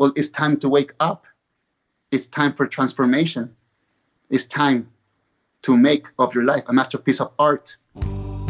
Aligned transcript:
Well, 0.00 0.14
it's 0.16 0.30
time 0.30 0.56
to 0.60 0.68
wake 0.70 0.94
up. 0.98 1.26
It's 2.10 2.26
time 2.26 2.54
for 2.54 2.66
transformation. 2.66 3.54
It's 4.30 4.46
time 4.46 4.88
to 5.60 5.76
make 5.76 6.06
of 6.18 6.34
your 6.34 6.44
life 6.44 6.64
a 6.68 6.72
masterpiece 6.72 7.20
of 7.20 7.32
art. 7.38 7.76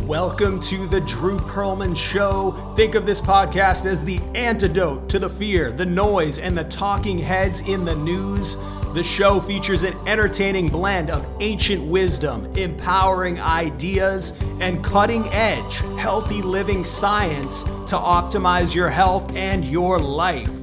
Welcome 0.07 0.61
to 0.61 0.87
the 0.87 1.01
Drew 1.01 1.41
Perlman 1.41 1.97
Show. 1.97 2.53
Think 2.77 2.95
of 2.95 3.05
this 3.05 3.21
podcast 3.21 3.85
as 3.85 4.05
the 4.05 4.21
antidote 4.37 5.09
to 5.09 5.19
the 5.19 5.29
fear, 5.29 5.73
the 5.73 5.85
noise, 5.85 6.39
and 6.39 6.57
the 6.57 6.63
talking 6.63 7.19
heads 7.19 7.63
in 7.63 7.85
the 7.85 7.97
news. 7.97 8.57
The 8.95 9.03
show 9.03 9.41
features 9.41 9.83
an 9.83 9.97
entertaining 10.07 10.69
blend 10.69 11.11
of 11.11 11.27
ancient 11.41 11.83
wisdom, 11.83 12.47
empowering 12.57 13.41
ideas, 13.41 14.39
and 14.61 14.85
cutting 14.85 15.27
edge, 15.31 15.79
healthy 15.99 16.43
living 16.43 16.85
science 16.85 17.65
to 17.65 17.97
optimize 17.97 18.73
your 18.73 18.89
health 18.89 19.35
and 19.35 19.65
your 19.65 19.99
life. 19.99 20.60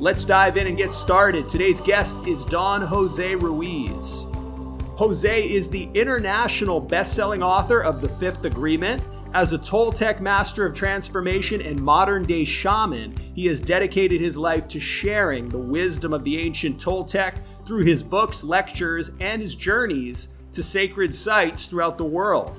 Let's 0.00 0.24
dive 0.24 0.56
in 0.56 0.66
and 0.66 0.78
get 0.78 0.92
started. 0.92 1.46
Today's 1.46 1.82
guest 1.82 2.26
is 2.26 2.42
Don 2.46 2.80
Jose 2.80 3.34
Ruiz. 3.34 4.24
Jose 4.96 5.46
is 5.46 5.68
the 5.68 5.90
international 5.92 6.80
best-selling 6.80 7.42
author 7.42 7.82
of 7.82 8.00
The 8.00 8.08
Fifth 8.08 8.46
Agreement. 8.46 9.02
As 9.34 9.52
a 9.52 9.58
Toltec 9.58 10.20
master 10.20 10.64
of 10.64 10.74
transformation 10.74 11.60
and 11.60 11.78
modern 11.78 12.22
day 12.22 12.44
shaman, 12.44 13.14
he 13.34 13.44
has 13.48 13.60
dedicated 13.60 14.22
his 14.22 14.38
life 14.38 14.66
to 14.68 14.80
sharing 14.80 15.50
the 15.50 15.58
wisdom 15.58 16.14
of 16.14 16.24
the 16.24 16.38
ancient 16.38 16.80
Toltec 16.80 17.34
through 17.66 17.84
his 17.84 18.02
books, 18.02 18.42
lectures, 18.42 19.10
and 19.20 19.42
his 19.42 19.54
journeys 19.54 20.28
to 20.54 20.62
sacred 20.62 21.14
sites 21.14 21.66
throughout 21.66 21.98
the 21.98 22.04
world. 22.04 22.56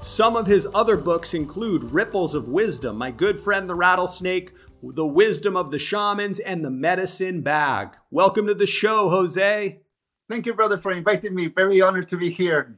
Some 0.00 0.36
of 0.36 0.46
his 0.46 0.68
other 0.74 0.96
books 0.96 1.34
include 1.34 1.84
Ripples 1.84 2.36
of 2.36 2.48
Wisdom, 2.48 2.98
My 2.98 3.10
Good 3.10 3.38
Friend 3.38 3.68
the 3.68 3.74
Rattlesnake, 3.74 4.52
the 4.82 5.06
wisdom 5.06 5.56
of 5.56 5.70
the 5.70 5.78
shamans, 5.78 6.40
and 6.40 6.64
the 6.64 6.70
medicine 6.70 7.40
bag. 7.42 7.96
Welcome 8.10 8.48
to 8.48 8.54
the 8.54 8.66
show, 8.66 9.08
Jose. 9.08 9.80
Thank 10.28 10.46
you, 10.46 10.54
brother, 10.54 10.78
for 10.78 10.90
inviting 10.90 11.34
me. 11.34 11.46
Very 11.46 11.80
honored 11.80 12.08
to 12.08 12.16
be 12.16 12.30
here. 12.30 12.76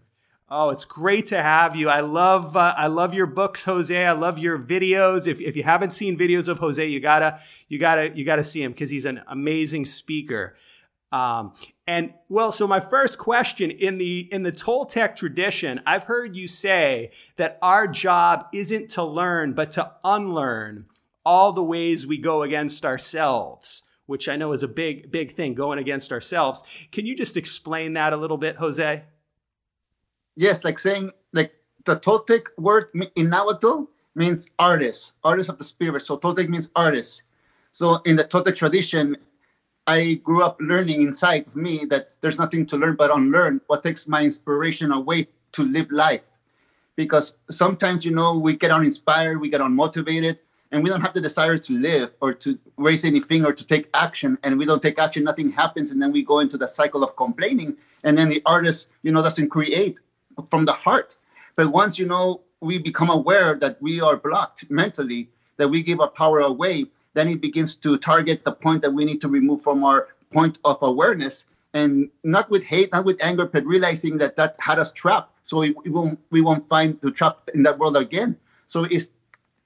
Oh, 0.50 0.68
it's 0.68 0.84
great 0.84 1.26
to 1.26 1.42
have 1.42 1.74
you. 1.74 1.88
I 1.88 2.00
love 2.00 2.56
uh, 2.56 2.74
I 2.76 2.88
love 2.88 3.14
your 3.14 3.26
books, 3.26 3.64
Jose. 3.64 4.04
I 4.04 4.12
love 4.12 4.38
your 4.38 4.58
videos. 4.58 5.26
If, 5.26 5.40
if 5.40 5.56
you 5.56 5.62
haven't 5.62 5.92
seen 5.92 6.18
videos 6.18 6.48
of 6.48 6.58
Jose, 6.58 6.86
you 6.86 7.00
gotta 7.00 7.40
you 7.68 7.78
gotta 7.78 8.10
you 8.14 8.26
gotta 8.26 8.44
see 8.44 8.62
him 8.62 8.72
because 8.72 8.90
he's 8.90 9.06
an 9.06 9.22
amazing 9.26 9.86
speaker. 9.86 10.56
Um, 11.10 11.54
and 11.86 12.12
well, 12.28 12.52
so 12.52 12.66
my 12.66 12.80
first 12.80 13.18
question 13.18 13.70
in 13.70 13.96
the 13.96 14.28
in 14.30 14.42
the 14.42 14.52
Toltec 14.52 15.16
tradition, 15.16 15.80
I've 15.86 16.04
heard 16.04 16.36
you 16.36 16.48
say 16.48 17.12
that 17.36 17.58
our 17.62 17.86
job 17.86 18.46
isn't 18.52 18.90
to 18.90 19.04
learn, 19.04 19.54
but 19.54 19.70
to 19.72 19.92
unlearn 20.04 20.86
all 21.24 21.52
the 21.52 21.62
ways 21.62 22.06
we 22.06 22.18
go 22.18 22.42
against 22.42 22.84
ourselves, 22.84 23.82
which 24.06 24.28
I 24.28 24.36
know 24.36 24.52
is 24.52 24.62
a 24.62 24.68
big, 24.68 25.10
big 25.10 25.32
thing, 25.32 25.54
going 25.54 25.78
against 25.78 26.12
ourselves. 26.12 26.62
Can 26.92 27.06
you 27.06 27.16
just 27.16 27.36
explain 27.36 27.94
that 27.94 28.12
a 28.12 28.16
little 28.16 28.36
bit, 28.36 28.56
Jose? 28.56 29.02
Yes, 30.36 30.64
like 30.64 30.78
saying, 30.78 31.10
like 31.32 31.52
the 31.84 31.96
Toltec 31.96 32.46
word 32.58 32.90
in 33.14 33.30
Nahuatl 33.30 33.84
means 34.14 34.50
artist, 34.58 35.12
artist 35.22 35.48
of 35.48 35.58
the 35.58 35.64
spirit. 35.64 36.00
So 36.02 36.18
Toltec 36.18 36.48
means 36.48 36.70
artist. 36.76 37.22
So 37.72 37.96
in 38.04 38.16
the 38.16 38.24
Toltec 38.24 38.56
tradition, 38.56 39.16
I 39.86 40.14
grew 40.22 40.42
up 40.42 40.56
learning 40.60 41.02
inside 41.02 41.46
of 41.46 41.56
me 41.56 41.84
that 41.90 42.12
there's 42.20 42.38
nothing 42.38 42.64
to 42.66 42.76
learn 42.76 42.96
but 42.96 43.10
unlearn 43.10 43.60
what 43.66 43.82
takes 43.82 44.08
my 44.08 44.22
inspiration 44.22 44.92
away 44.92 45.28
to 45.52 45.62
live 45.62 45.90
life. 45.90 46.22
Because 46.96 47.36
sometimes, 47.50 48.04
you 48.04 48.12
know, 48.12 48.38
we 48.38 48.56
get 48.56 48.70
uninspired, 48.70 49.40
we 49.40 49.50
get 49.50 49.60
unmotivated, 49.60 50.38
and 50.74 50.82
we 50.82 50.90
don't 50.90 51.00
have 51.00 51.14
the 51.14 51.20
desire 51.20 51.56
to 51.56 51.72
live 51.72 52.10
or 52.20 52.34
to 52.34 52.58
raise 52.76 53.04
anything 53.04 53.46
or 53.46 53.52
to 53.52 53.64
take 53.64 53.88
action 53.94 54.36
and 54.42 54.58
we 54.58 54.66
don't 54.66 54.82
take 54.82 54.98
action 54.98 55.22
nothing 55.22 55.48
happens 55.52 55.92
and 55.92 56.02
then 56.02 56.10
we 56.10 56.20
go 56.20 56.40
into 56.40 56.58
the 56.58 56.66
cycle 56.66 57.04
of 57.04 57.14
complaining 57.14 57.76
and 58.02 58.18
then 58.18 58.28
the 58.28 58.42
artist 58.44 58.88
you 59.02 59.12
know 59.12 59.22
doesn't 59.22 59.48
create 59.48 59.98
from 60.50 60.64
the 60.64 60.72
heart. 60.72 61.16
But 61.54 61.68
once 61.68 61.96
you 61.96 62.06
know 62.06 62.40
we 62.60 62.78
become 62.78 63.08
aware 63.08 63.54
that 63.54 63.80
we 63.80 64.00
are 64.00 64.16
blocked 64.16 64.68
mentally 64.68 65.30
that 65.58 65.68
we 65.68 65.80
give 65.80 66.00
our 66.00 66.10
power 66.10 66.40
away 66.40 66.86
then 67.14 67.28
it 67.28 67.40
begins 67.40 67.76
to 67.76 67.96
target 67.96 68.44
the 68.44 68.50
point 68.50 68.82
that 68.82 68.90
we 68.90 69.04
need 69.04 69.20
to 69.20 69.28
remove 69.28 69.62
from 69.62 69.84
our 69.84 70.08
point 70.32 70.58
of 70.64 70.76
awareness. 70.82 71.44
And 71.72 72.10
not 72.24 72.50
with 72.50 72.64
hate 72.64 72.92
not 72.92 73.04
with 73.04 73.22
anger 73.22 73.46
but 73.46 73.64
realizing 73.64 74.18
that 74.18 74.34
that 74.36 74.56
had 74.58 74.80
us 74.80 74.90
trapped. 74.90 75.30
So 75.44 75.58
we, 75.58 75.70
won't 75.86 76.18
we 76.30 76.40
won't 76.40 76.68
find 76.68 77.00
the 77.00 77.12
trap 77.12 77.48
in 77.54 77.62
that 77.62 77.78
world 77.78 77.96
again. 77.96 78.36
So 78.66 78.84
it's 78.84 79.08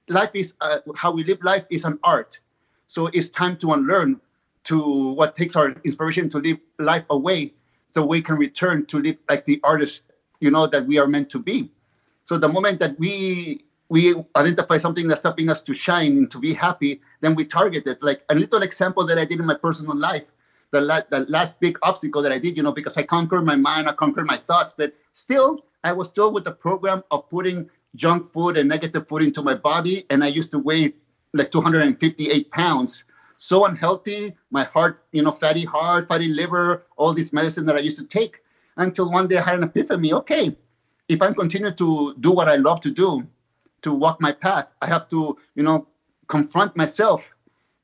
life 0.09 0.31
is 0.33 0.53
uh, 0.61 0.79
how 0.95 1.11
we 1.11 1.23
live 1.23 1.41
life 1.43 1.65
is 1.69 1.85
an 1.85 1.99
art. 2.03 2.39
So 2.87 3.07
it's 3.07 3.29
time 3.29 3.57
to 3.57 3.71
unlearn 3.73 4.19
to 4.65 5.13
what 5.13 5.35
takes 5.35 5.55
our 5.55 5.71
inspiration 5.83 6.29
to 6.29 6.39
live 6.39 6.57
life 6.79 7.05
away, 7.09 7.53
so 7.93 8.05
we 8.05 8.21
can 8.21 8.35
return 8.35 8.85
to 8.87 8.99
live 8.99 9.17
like 9.29 9.45
the 9.45 9.59
artist, 9.63 10.03
you 10.39 10.51
know, 10.51 10.67
that 10.67 10.85
we 10.85 10.99
are 10.99 11.07
meant 11.07 11.29
to 11.31 11.39
be. 11.39 11.71
So 12.23 12.37
the 12.37 12.49
moment 12.49 12.79
that 12.79 12.99
we 12.99 13.63
we 13.89 14.13
identify 14.35 14.77
something 14.77 15.07
that's 15.07 15.21
stopping 15.21 15.49
us 15.49 15.63
to 15.63 15.73
shine 15.73 16.17
and 16.17 16.29
to 16.29 16.37
be 16.37 16.53
happy, 16.53 17.01
then 17.21 17.33
we 17.33 17.43
target 17.43 17.87
it. 17.87 18.03
Like 18.03 18.23
a 18.29 18.35
little 18.35 18.61
example 18.61 19.03
that 19.07 19.17
I 19.17 19.25
did 19.25 19.39
in 19.39 19.47
my 19.47 19.55
personal 19.55 19.95
life, 19.95 20.25
the, 20.69 20.81
la- 20.81 21.01
the 21.09 21.21
last 21.21 21.59
big 21.59 21.79
obstacle 21.81 22.21
that 22.21 22.31
I 22.31 22.37
did, 22.37 22.55
you 22.55 22.61
know, 22.61 22.71
because 22.71 22.97
I 22.97 23.03
conquered 23.03 23.45
my 23.45 23.55
mind, 23.55 23.89
I 23.89 23.93
conquered 23.93 24.27
my 24.27 24.37
thoughts, 24.37 24.75
but 24.77 24.93
still, 25.13 25.65
I 25.83 25.91
was 25.91 26.07
still 26.07 26.31
with 26.31 26.43
the 26.43 26.51
program 26.51 27.03
of 27.09 27.27
putting 27.29 27.67
junk 27.95 28.25
food 28.25 28.57
and 28.57 28.69
negative 28.69 29.07
food 29.07 29.23
into 29.23 29.41
my 29.41 29.55
body, 29.55 30.05
and 30.09 30.23
I 30.23 30.27
used 30.27 30.51
to 30.51 30.59
weigh 30.59 30.93
like 31.33 31.51
258 31.51 32.51
pounds. 32.51 33.03
So 33.37 33.65
unhealthy, 33.65 34.35
my 34.51 34.63
heart, 34.63 35.05
you 35.11 35.23
know, 35.23 35.31
fatty 35.31 35.63
heart, 35.63 36.07
fatty 36.07 36.27
liver, 36.27 36.85
all 36.97 37.13
this 37.13 37.31
medicine 37.31 37.65
that 37.67 37.75
I 37.75 37.79
used 37.79 37.97
to 37.99 38.05
take. 38.05 38.41
Until 38.77 39.11
one 39.11 39.27
day 39.27 39.37
I 39.37 39.41
had 39.41 39.55
an 39.55 39.63
epiphany. 39.63 40.13
Okay, 40.13 40.55
if 41.07 41.21
I'm 41.21 41.33
continuing 41.33 41.75
to 41.75 42.15
do 42.19 42.31
what 42.31 42.47
I 42.47 42.55
love 42.55 42.81
to 42.81 42.91
do, 42.91 43.27
to 43.81 43.93
walk 43.93 44.19
my 44.19 44.31
path, 44.31 44.73
I 44.81 44.87
have 44.87 45.07
to, 45.09 45.37
you 45.55 45.63
know, 45.63 45.87
confront 46.27 46.75
myself. 46.75 47.29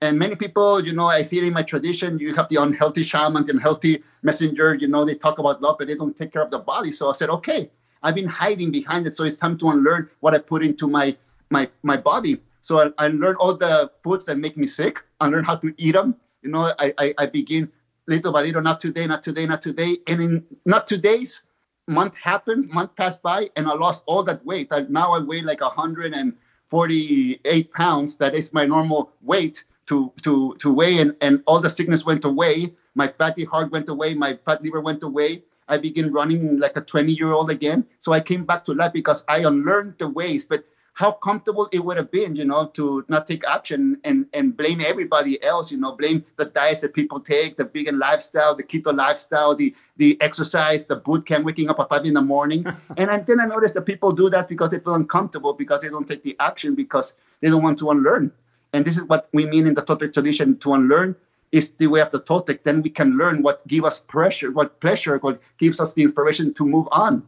And 0.01 0.19
many 0.19 0.35
people, 0.35 0.83
you 0.85 0.93
know, 0.93 1.07
I 1.07 1.21
see 1.23 1.37
it 1.39 1.45
in 1.45 1.53
my 1.53 1.63
tradition. 1.63 2.19
You 2.19 2.35
have 2.35 2.49
the 2.49 2.57
unhealthy 2.57 3.03
shaman, 3.03 3.45
the 3.45 3.53
unhealthy 3.53 4.03
messenger. 4.23 4.75
You 4.75 4.87
know, 4.87 5.05
they 5.05 5.15
talk 5.15 5.39
about 5.39 5.61
love, 5.61 5.77
but 5.79 5.87
they 5.87 5.95
don't 5.95 6.15
take 6.15 6.33
care 6.33 6.41
of 6.41 6.51
the 6.51 6.59
body. 6.59 6.91
So 6.91 7.09
I 7.09 7.13
said, 7.13 7.29
okay, 7.29 7.71
I've 8.05 8.15
been 8.15 8.27
hiding 8.27 8.71
behind 8.71 9.07
it. 9.07 9.15
So 9.15 9.23
it's 9.23 9.35
time 9.35 9.57
to 9.57 9.71
unlearn 9.71 10.07
what 10.19 10.35
I 10.35 10.37
put 10.37 10.63
into 10.63 10.87
my 10.87 11.17
my 11.49 11.67
my 11.81 11.97
body. 11.97 12.37
So 12.61 12.79
I, 12.79 13.05
I 13.05 13.09
all 13.39 13.57
the 13.57 13.91
foods 14.03 14.25
that 14.25 14.37
make 14.37 14.55
me 14.57 14.67
sick. 14.67 14.99
I 15.19 15.27
learned 15.27 15.47
how 15.47 15.55
to 15.57 15.73
eat 15.77 15.93
them. 15.93 16.15
You 16.43 16.51
know, 16.51 16.71
I, 16.79 16.93
I, 16.99 17.13
I 17.17 17.25
begin 17.25 17.71
little 18.07 18.31
by 18.31 18.43
little, 18.43 18.61
not 18.61 18.79
today, 18.79 19.07
not 19.07 19.23
today, 19.23 19.47
not 19.47 19.63
today. 19.63 19.97
And 20.07 20.21
in 20.21 20.45
not 20.65 20.87
two 20.87 20.97
days, 20.97 21.41
month 21.87 22.15
happens, 22.15 22.71
month 22.71 22.95
passed 22.95 23.23
by, 23.23 23.49
and 23.55 23.67
I 23.67 23.73
lost 23.73 24.03
all 24.05 24.23
that 24.23 24.45
weight. 24.45 24.67
I, 24.71 24.85
now 24.89 25.13
I 25.13 25.19
weigh 25.19 25.41
like 25.41 25.61
148 25.61 27.73
pounds. 27.73 28.17
That 28.17 28.35
is 28.35 28.53
my 28.53 28.65
normal 28.65 29.11
weight 29.21 29.63
to 29.87 30.11
to 30.21 30.55
to 30.59 30.71
weigh, 30.71 30.99
and, 30.99 31.15
and 31.21 31.41
all 31.47 31.59
the 31.59 31.69
sickness 31.69 32.05
went 32.05 32.25
away. 32.25 32.75
My 32.93 33.07
fatty 33.07 33.45
heart 33.45 33.71
went 33.71 33.89
away. 33.89 34.13
My 34.13 34.37
fat 34.45 34.63
liver 34.63 34.81
went 34.81 35.01
away. 35.03 35.43
I 35.67 35.77
began 35.77 36.11
running 36.11 36.59
like 36.59 36.77
a 36.77 36.81
20 36.81 37.11
year 37.11 37.31
old 37.31 37.49
again. 37.49 37.85
So 37.99 38.13
I 38.13 38.19
came 38.19 38.45
back 38.45 38.65
to 38.65 38.73
life 38.73 38.93
because 38.93 39.25
I 39.27 39.39
unlearned 39.39 39.95
the 39.97 40.09
ways. 40.09 40.45
But 40.45 40.63
how 40.95 41.11
comfortable 41.11 41.67
it 41.73 41.83
would 41.83 41.97
have 41.97 42.09
been, 42.09 42.37
you 42.37 42.45
know, 42.45 42.67
to 42.67 43.03
not 43.09 43.27
take 43.27 43.45
action 43.45 43.99
and, 44.05 44.25
and 44.33 44.55
blame 44.55 44.79
everybody 44.79 45.41
else, 45.43 45.69
you 45.69 45.77
know, 45.77 45.91
blame 45.91 46.23
the 46.37 46.45
diets 46.45 46.81
that 46.81 46.93
people 46.93 47.19
take, 47.19 47.57
the 47.57 47.65
vegan 47.65 47.99
lifestyle, 47.99 48.55
the 48.55 48.63
keto 48.63 48.95
lifestyle, 48.95 49.53
the 49.53 49.75
the 49.97 50.17
exercise, 50.21 50.85
the 50.85 50.95
boot 50.95 51.25
camp, 51.25 51.45
waking 51.45 51.69
up 51.69 51.79
at 51.81 51.89
five 51.89 52.05
in 52.05 52.13
the 52.13 52.21
morning. 52.21 52.65
and 52.97 53.25
then 53.27 53.41
I 53.41 53.45
noticed 53.45 53.73
that 53.73 53.81
people 53.81 54.13
do 54.13 54.29
that 54.29 54.47
because 54.47 54.69
they 54.69 54.79
feel 54.79 54.95
uncomfortable, 54.95 55.53
because 55.53 55.81
they 55.81 55.89
don't 55.89 56.07
take 56.07 56.23
the 56.23 56.35
action, 56.39 56.75
because 56.75 57.13
they 57.41 57.49
don't 57.49 57.61
want 57.61 57.77
to 57.79 57.89
unlearn. 57.89 58.31
And 58.71 58.85
this 58.85 58.97
is 58.97 59.03
what 59.03 59.27
we 59.33 59.45
mean 59.45 59.67
in 59.67 59.73
the 59.73 59.81
Toltec 59.81 60.13
tradition 60.13 60.57
to 60.59 60.73
unlearn 60.73 61.15
is 61.51 61.71
the 61.71 61.87
way 61.87 62.01
of 62.01 62.11
the 62.11 62.21
Toltec, 62.21 62.63
then 62.63 62.81
we 62.81 62.89
can 62.89 63.17
learn 63.17 63.41
what 63.41 63.65
gives 63.67 63.85
us 63.85 63.99
pressure, 63.99 64.51
what 64.51 64.79
pleasure, 64.81 65.17
what 65.19 65.39
gives 65.57 65.79
us 65.79 65.93
the 65.93 66.03
inspiration 66.03 66.53
to 66.53 66.65
move 66.65 66.87
on. 66.91 67.23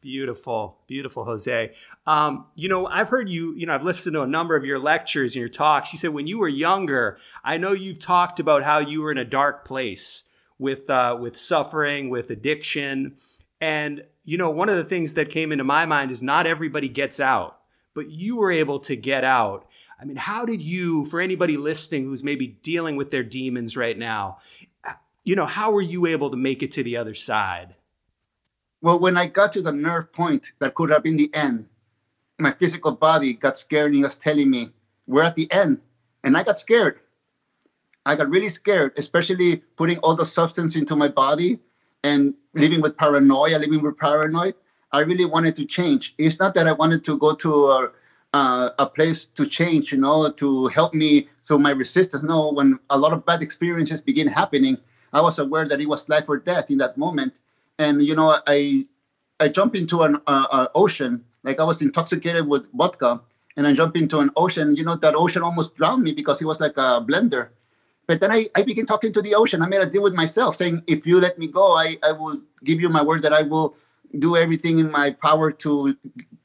Beautiful, 0.00 0.78
beautiful, 0.86 1.24
Jose. 1.24 1.72
Um, 2.06 2.46
you 2.54 2.68
know, 2.68 2.86
I've 2.86 3.08
heard 3.08 3.28
you, 3.28 3.54
you 3.56 3.66
know, 3.66 3.74
I've 3.74 3.82
listened 3.82 4.14
to 4.14 4.22
a 4.22 4.28
number 4.28 4.54
of 4.54 4.64
your 4.64 4.78
lectures 4.78 5.34
and 5.34 5.40
your 5.40 5.48
talks. 5.48 5.92
You 5.92 5.98
said 5.98 6.10
when 6.10 6.28
you 6.28 6.38
were 6.38 6.48
younger, 6.48 7.18
I 7.42 7.56
know 7.56 7.72
you've 7.72 7.98
talked 7.98 8.38
about 8.38 8.62
how 8.62 8.78
you 8.78 9.02
were 9.02 9.10
in 9.10 9.18
a 9.18 9.24
dark 9.24 9.64
place 9.64 10.22
with 10.56 10.88
uh, 10.88 11.16
with 11.20 11.36
suffering, 11.36 12.10
with 12.10 12.30
addiction. 12.30 13.16
And, 13.60 14.04
you 14.24 14.38
know, 14.38 14.50
one 14.50 14.68
of 14.68 14.76
the 14.76 14.84
things 14.84 15.14
that 15.14 15.30
came 15.30 15.50
into 15.50 15.64
my 15.64 15.84
mind 15.84 16.12
is 16.12 16.22
not 16.22 16.46
everybody 16.46 16.88
gets 16.88 17.18
out, 17.18 17.58
but 17.92 18.08
you 18.08 18.36
were 18.36 18.52
able 18.52 18.78
to 18.80 18.94
get 18.94 19.24
out. 19.24 19.67
I 20.00 20.04
mean, 20.04 20.16
how 20.16 20.44
did 20.44 20.62
you, 20.62 21.06
for 21.06 21.20
anybody 21.20 21.56
listening 21.56 22.04
who's 22.04 22.22
maybe 22.22 22.58
dealing 22.62 22.96
with 22.96 23.10
their 23.10 23.24
demons 23.24 23.76
right 23.76 23.98
now, 23.98 24.38
uh, 24.84 24.92
you 25.24 25.34
know, 25.34 25.46
how 25.46 25.72
were 25.72 25.82
you 25.82 26.06
able 26.06 26.30
to 26.30 26.36
make 26.36 26.62
it 26.62 26.70
to 26.72 26.84
the 26.84 26.96
other 26.96 27.14
side? 27.14 27.74
Well, 28.80 29.00
when 29.00 29.16
I 29.16 29.26
got 29.26 29.52
to 29.52 29.62
the 29.62 29.72
nerve 29.72 30.12
point 30.12 30.52
that 30.60 30.74
could 30.74 30.90
have 30.90 31.02
been 31.02 31.16
the 31.16 31.34
end, 31.34 31.66
my 32.38 32.52
physical 32.52 32.92
body 32.92 33.32
got 33.32 33.58
scared 33.58 33.92
and 33.92 34.04
was 34.04 34.16
telling 34.16 34.48
me, 34.48 34.70
we're 35.08 35.24
at 35.24 35.34
the 35.34 35.50
end. 35.50 35.80
And 36.22 36.36
I 36.36 36.44
got 36.44 36.60
scared. 36.60 37.00
I 38.06 38.14
got 38.14 38.30
really 38.30 38.48
scared, 38.48 38.92
especially 38.96 39.56
putting 39.76 39.98
all 39.98 40.14
the 40.14 40.24
substance 40.24 40.76
into 40.76 40.94
my 40.94 41.08
body 41.08 41.58
and 42.04 42.34
living 42.54 42.80
with 42.80 42.96
paranoia, 42.96 43.58
living 43.58 43.82
with 43.82 43.98
paranoid. 43.98 44.54
I 44.92 45.00
really 45.00 45.24
wanted 45.24 45.56
to 45.56 45.66
change. 45.66 46.14
It's 46.18 46.38
not 46.38 46.54
that 46.54 46.68
I 46.68 46.72
wanted 46.72 47.04
to 47.04 47.18
go 47.18 47.34
to 47.34 47.66
a, 47.66 47.90
uh, 48.34 48.70
a 48.78 48.86
place 48.86 49.26
to 49.26 49.46
change, 49.46 49.92
you 49.92 49.98
know, 49.98 50.30
to 50.30 50.66
help 50.68 50.94
me 50.94 51.28
so 51.42 51.58
my 51.58 51.70
resistance. 51.70 52.22
No, 52.22 52.52
when 52.52 52.78
a 52.90 52.98
lot 52.98 53.12
of 53.12 53.24
bad 53.24 53.42
experiences 53.42 54.00
begin 54.00 54.28
happening, 54.28 54.78
I 55.12 55.20
was 55.20 55.38
aware 55.38 55.66
that 55.66 55.80
it 55.80 55.88
was 55.88 56.08
life 56.08 56.28
or 56.28 56.38
death 56.38 56.70
in 56.70 56.78
that 56.78 56.98
moment. 56.98 57.34
And 57.78 58.02
you 58.02 58.14
know, 58.14 58.38
I 58.46 58.84
I 59.40 59.48
jumped 59.48 59.76
into 59.76 60.02
an 60.02 60.16
uh, 60.26 60.46
uh, 60.50 60.68
ocean 60.74 61.24
like 61.44 61.60
I 61.60 61.64
was 61.64 61.80
intoxicated 61.80 62.46
with 62.46 62.70
vodka, 62.74 63.20
and 63.56 63.66
I 63.66 63.72
jumped 63.72 63.96
into 63.96 64.18
an 64.18 64.30
ocean. 64.36 64.76
You 64.76 64.84
know, 64.84 64.96
that 64.96 65.14
ocean 65.14 65.42
almost 65.42 65.76
drowned 65.76 66.02
me 66.02 66.12
because 66.12 66.42
it 66.42 66.46
was 66.46 66.60
like 66.60 66.76
a 66.76 67.00
blender. 67.00 67.48
But 68.06 68.20
then 68.20 68.32
I, 68.32 68.48
I 68.54 68.62
began 68.62 68.86
talking 68.86 69.12
to 69.12 69.22
the 69.22 69.34
ocean. 69.34 69.62
I 69.62 69.68
made 69.68 69.82
a 69.82 69.86
deal 69.86 70.02
with 70.02 70.14
myself, 70.14 70.56
saying, 70.56 70.82
if 70.86 71.06
you 71.06 71.20
let 71.20 71.38
me 71.38 71.46
go, 71.46 71.76
I, 71.76 71.98
I 72.02 72.12
will 72.12 72.40
give 72.64 72.80
you 72.80 72.88
my 72.88 73.02
word 73.02 73.22
that 73.22 73.34
I 73.34 73.42
will 73.42 73.76
do 74.18 74.36
everything 74.36 74.78
in 74.78 74.90
my 74.90 75.10
power 75.10 75.52
to, 75.52 75.96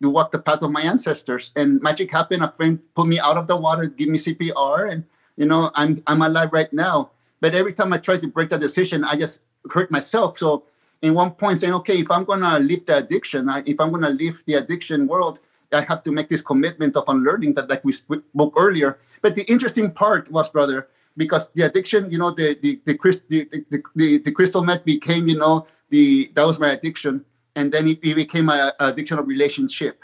to 0.01 0.10
walk 0.10 0.31
the 0.31 0.39
path 0.39 0.63
of 0.63 0.71
my 0.71 0.81
ancestors. 0.81 1.51
And 1.56 1.81
magic 1.81 2.12
happened. 2.12 2.44
A 2.44 2.51
friend 2.51 2.80
pulled 2.95 3.07
me 3.07 3.19
out 3.19 3.38
of 3.38 3.48
the 3.48 3.56
water, 3.56 3.86
give 3.88 4.10
me 4.10 4.18
CPR, 4.18 4.92
and 4.92 5.04
you 5.38 5.45
know, 5.45 5.71
I'm 5.75 6.01
I'm 6.07 6.21
alive 6.21 6.50
right 6.51 6.71
now. 6.74 7.12
But 7.42 7.56
every 7.56 7.74
time 7.74 7.92
I 7.94 7.98
try 7.98 8.18
to 8.18 8.27
break 8.27 8.50
that 8.50 8.60
decision, 8.62 9.04
I 9.04 9.15
just 9.15 9.42
hurt 9.71 9.92
myself. 9.92 10.38
So 10.38 10.63
in 11.01 11.13
one 11.13 11.31
point 11.31 11.60
saying, 11.60 11.74
okay, 11.74 12.00
if 12.00 12.12
I'm 12.12 12.24
gonna 12.24 12.60
leave 12.60 12.86
the 12.86 12.98
addiction, 12.98 13.50
I, 13.50 13.63
if 13.65 13.80
I'm 13.80 13.92
gonna 13.92 14.12
leave 14.12 14.44
the 14.45 14.56
addiction 14.56 15.07
world, 15.07 15.39
I 15.71 15.81
have 15.81 16.04
to 16.04 16.12
make 16.12 16.30
this 16.30 16.42
commitment 16.42 16.95
of 16.95 17.06
unlearning 17.07 17.56
that, 17.56 17.69
like 17.69 17.83
we 17.83 17.94
spoke 17.94 18.54
earlier. 18.56 19.00
But 19.21 19.36
the 19.36 19.44
interesting 19.51 19.89
part 19.92 20.31
was, 20.31 20.50
brother, 20.50 20.88
because 21.18 21.50
the 21.54 21.63
addiction, 21.63 22.12
you 22.12 22.18
know, 22.18 22.31
the 22.31 22.57
the 22.62 22.80
the, 22.86 22.94
the, 23.30 23.65
the, 23.69 23.83
the, 23.95 24.18
the 24.19 24.31
crystal 24.31 24.63
meth 24.63 24.86
became, 24.86 25.27
you 25.27 25.38
know, 25.38 25.68
the 25.89 26.31
that 26.36 26.45
was 26.45 26.60
my 26.60 26.71
addiction, 26.71 27.25
and 27.56 27.72
then 27.72 27.88
it, 27.88 28.00
it 28.04 28.16
became 28.16 28.50
an 28.50 28.72
addiction 28.80 29.20
of 29.20 29.28
relationship. 29.28 30.04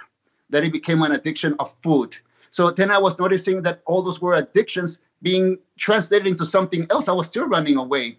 Then 0.50 0.64
it 0.64 0.72
became 0.72 1.02
an 1.02 1.12
addiction 1.12 1.56
of 1.60 1.76
food. 1.84 2.18
So 2.52 2.72
then 2.72 2.90
I 2.92 2.98
was 2.98 3.20
noticing 3.20 3.62
that 3.64 3.82
all 3.86 4.02
those 4.02 4.22
were 4.22 4.34
addictions 4.34 5.00
being 5.22 5.58
translated 5.78 6.28
into 6.28 6.46
something 6.46 6.88
else. 6.90 7.08
I 7.08 7.14
was 7.14 7.28
still 7.28 7.48
running 7.48 7.78
away 7.78 8.18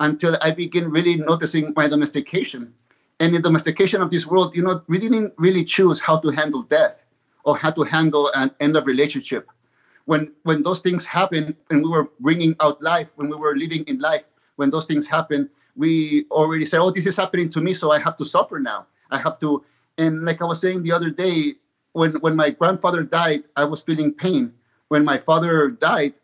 until 0.00 0.36
I 0.40 0.50
began 0.50 0.90
really 0.90 1.16
noticing 1.16 1.72
my 1.74 1.88
domestication. 1.88 2.72
And 3.20 3.34
in 3.34 3.42
domestication 3.42 4.02
of 4.02 4.10
this 4.10 4.26
world, 4.26 4.54
you 4.54 4.62
know, 4.62 4.82
we 4.88 4.98
didn't 4.98 5.32
really 5.38 5.64
choose 5.64 6.00
how 6.00 6.18
to 6.18 6.28
handle 6.28 6.62
death 6.62 7.04
or 7.44 7.56
how 7.56 7.70
to 7.72 7.82
handle 7.82 8.30
an 8.34 8.50
end 8.60 8.76
of 8.76 8.86
relationship 8.86 9.48
when 10.06 10.32
when 10.42 10.62
those 10.62 10.80
things 10.80 11.06
happen 11.06 11.56
and 11.70 11.82
we 11.82 11.88
were 11.88 12.10
bringing 12.20 12.54
out 12.60 12.82
life 12.82 13.12
when 13.16 13.28
we 13.28 13.36
were 13.36 13.56
living 13.56 13.84
in 13.84 13.98
life 13.98 14.24
when 14.56 14.70
those 14.70 14.86
things 14.86 15.06
happen 15.06 15.48
we 15.76 16.24
already 16.30 16.66
say 16.66 16.78
oh 16.78 16.90
this 16.90 17.06
is 17.06 17.16
happening 17.16 17.48
to 17.48 17.60
me 17.60 17.74
so 17.74 17.90
i 17.90 17.98
have 17.98 18.16
to 18.16 18.24
suffer 18.24 18.58
now 18.58 18.86
i 19.10 19.18
have 19.18 19.38
to 19.38 19.64
and 19.98 20.24
like 20.24 20.40
i 20.42 20.44
was 20.44 20.60
saying 20.60 20.82
the 20.82 20.92
other 20.92 21.10
day 21.10 21.54
when 21.92 22.12
when 22.20 22.36
my 22.36 22.50
grandfather 22.50 23.02
died 23.02 23.44
i 23.56 23.64
was 23.64 23.82
feeling 23.82 24.12
pain 24.12 24.52
when 24.88 25.04
my 25.04 25.18
father 25.18 25.70
died 25.70 26.14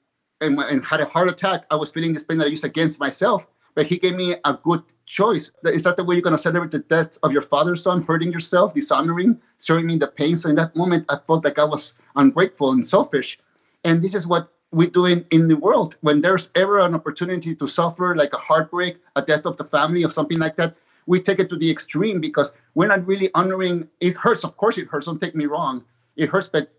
and, 0.41 0.59
and 0.59 0.85
had 0.85 1.01
a 1.01 1.05
heart 1.05 1.29
attack 1.29 1.65
i 1.71 1.77
was 1.77 1.91
feeling 1.91 2.13
this 2.13 2.25
pain 2.25 2.39
that 2.39 2.47
i 2.47 2.51
used 2.51 2.65
against 2.65 3.01
myself 3.01 3.47
but 3.75 3.87
he 3.87 3.99
gave 3.99 4.15
me 4.15 4.35
a 4.45 4.55
good 4.55 4.83
choice. 5.07 5.51
Is 5.65 5.83
that 5.85 5.97
the 5.97 6.05
way 6.05 6.15
you're 6.15 6.23
going 6.23 6.37
to 6.37 6.39
celebrate 6.39 6.71
the 6.71 6.81
death 6.81 7.19
of 7.23 7.33
your 7.33 7.43
father's 7.43 7.83
son, 7.83 8.03
hurting 8.03 8.33
yourself, 8.33 8.75
dishonoring, 8.75 9.41
showing 9.61 9.87
me 9.87 9.97
the 9.97 10.09
pain? 10.09 10.37
So 10.37 10.49
in 10.49 10.57
that 10.57 10.75
moment, 10.77 11.07
I 11.09 11.17
felt 11.17 11.45
like 11.45 11.59
I 11.59 11.65
was 11.65 11.95
ungrateful 12.17 12.73
and 12.73 12.85
selfish. 12.85 13.39
And 13.85 14.03
this 14.03 14.15
is 14.15 14.27
what 14.27 14.53
we 14.73 14.87
do 14.87 15.07
in, 15.07 15.25
in 15.31 15.49
the 15.49 15.57
world. 15.57 15.97
When 16.01 16.21
there's 16.21 16.51
ever 16.55 16.79
an 16.79 16.95
opportunity 16.95 17.55
to 17.55 17.67
suffer, 17.67 18.15
like 18.15 18.33
a 18.33 18.39
heartbreak, 18.39 18.99
a 19.17 19.23
death 19.23 19.47
of 19.47 19.57
the 19.57 19.65
family, 19.65 20.05
or 20.05 20.11
something 20.11 20.39
like 20.39 20.57
that, 20.57 20.77
we 21.07 21.21
take 21.21 21.41
it 21.41 21.49
to 21.49 21.57
the 21.57 21.71
extreme 21.71 22.21
because 22.21 22.53
we're 22.75 22.89
not 22.89 23.07
really 23.07 23.31
honoring. 23.35 23.89
It 24.01 24.17
hurts, 24.17 24.45
of 24.45 24.57
course, 24.57 24.79
it 24.79 24.87
hurts. 24.87 25.07
Don't 25.07 25.21
take 25.21 25.35
me 25.35 25.47
wrong. 25.47 25.85
It 26.17 26.29
hurts, 26.29 26.49
but 26.49 26.73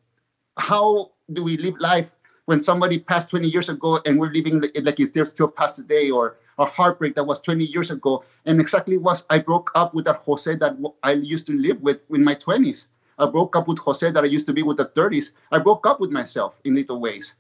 how 0.57 1.11
do 1.33 1.43
we 1.43 1.57
live 1.57 1.75
life 1.79 2.11
when 2.45 2.61
somebody 2.61 2.99
passed 2.99 3.29
20 3.29 3.47
years 3.47 3.69
ago 3.69 3.99
and 4.05 4.19
we're 4.19 4.31
living 4.31 4.61
like 4.61 4.99
it's 4.99 5.11
there 5.11 5.25
still 5.25 5.47
past 5.49 5.75
today, 5.75 6.09
or 6.09 6.37
a 6.59 6.65
heartbreak 6.65 7.15
that 7.15 7.25
was 7.25 7.41
20 7.41 7.65
years 7.65 7.91
ago? 7.91 8.23
And 8.45 8.61
exactly 8.61 8.97
was 8.97 9.25
I 9.29 9.39
broke 9.39 9.69
up 9.75 9.93
with 9.93 10.05
that 10.05 10.15
Jose 10.17 10.55
that 10.55 10.77
I 11.03 11.13
used 11.13 11.45
to 11.47 11.57
live 11.57 11.81
with 11.81 11.99
in 12.09 12.23
my 12.23 12.35
20s. 12.35 12.85
I 13.19 13.25
broke 13.27 13.55
up 13.55 13.67
with 13.67 13.79
Jose 13.79 14.09
that 14.09 14.23
I 14.23 14.27
used 14.27 14.47
to 14.47 14.53
be 14.53 14.63
with 14.63 14.77
the 14.77 14.87
30s. 14.87 15.33
I 15.51 15.59
broke 15.59 15.85
up 15.85 15.99
with 15.99 16.09
myself 16.09 16.59
in 16.63 16.75
little 16.75 16.99
ways. 16.99 17.35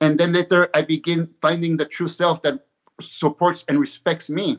And 0.00 0.18
then 0.18 0.32
later 0.32 0.68
I 0.74 0.82
begin 0.82 1.28
finding 1.40 1.76
the 1.76 1.84
true 1.84 2.08
self 2.08 2.42
that 2.42 2.66
supports 3.00 3.64
and 3.68 3.78
respects 3.78 4.30
me, 4.30 4.58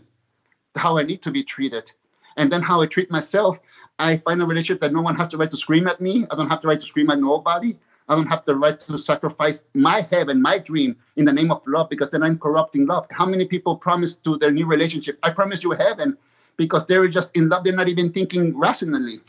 how 0.76 0.98
I 0.98 1.04
need 1.04 1.22
to 1.24 1.32
be 1.32 1.44
treated. 1.44 1.92
And 2.38 2.52
then 2.52 2.62
how 2.62 2.82
I 2.82 2.86
treat 2.86 3.12
myself, 3.12 3.58
I 4.00 4.18
find 4.18 4.42
a 4.42 4.46
relationship 4.46 4.82
that 4.82 4.94
no 4.94 5.02
one 5.02 5.16
has 5.16 5.30
the 5.30 5.38
right 5.38 5.52
to 5.52 5.58
scream 5.58 5.88
at 5.88 6.02
me. 6.02 6.26
I 6.32 6.36
don't 6.36 6.50
have 6.50 6.62
the 6.62 6.68
right 6.68 6.80
to 6.80 6.86
scream 6.86 7.10
at 7.10 7.20
nobody. 7.20 7.76
I 8.08 8.16
don't 8.16 8.28
have 8.28 8.46
the 8.46 8.56
right 8.56 8.80
to 8.80 8.98
sacrifice 8.98 9.64
my 9.74 10.02
heaven, 10.02 10.42
my 10.42 10.58
dream 10.58 10.96
in 11.16 11.26
the 11.26 11.34
name 11.34 11.52
of 11.52 11.62
love 11.68 11.90
because 11.90 12.10
then 12.10 12.24
I'm 12.24 12.38
corrupting 12.38 12.86
love. 12.86 13.06
How 13.12 13.26
many 13.26 13.46
people 13.46 13.78
promise 13.78 14.16
to 14.18 14.38
their 14.38 14.52
new 14.52 14.66
relationship, 14.66 15.18
I 15.24 15.30
promise 15.30 15.64
you 15.64 15.72
heaven 15.72 16.18
because 16.58 16.86
they're 16.86 17.08
just 17.08 17.32
in 17.36 17.50
love. 17.50 17.64
They're 17.64 17.74
not 17.74 17.90
even 17.90 18.12
thinking 18.12 18.58
rationally 18.58 19.22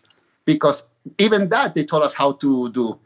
because 0.47 0.85
even 1.19 1.49
that 1.50 1.75
they 1.75 1.85
told 1.85 2.03
us 2.03 2.14
how 2.14 2.32
to 2.32 2.70
do 2.70 2.99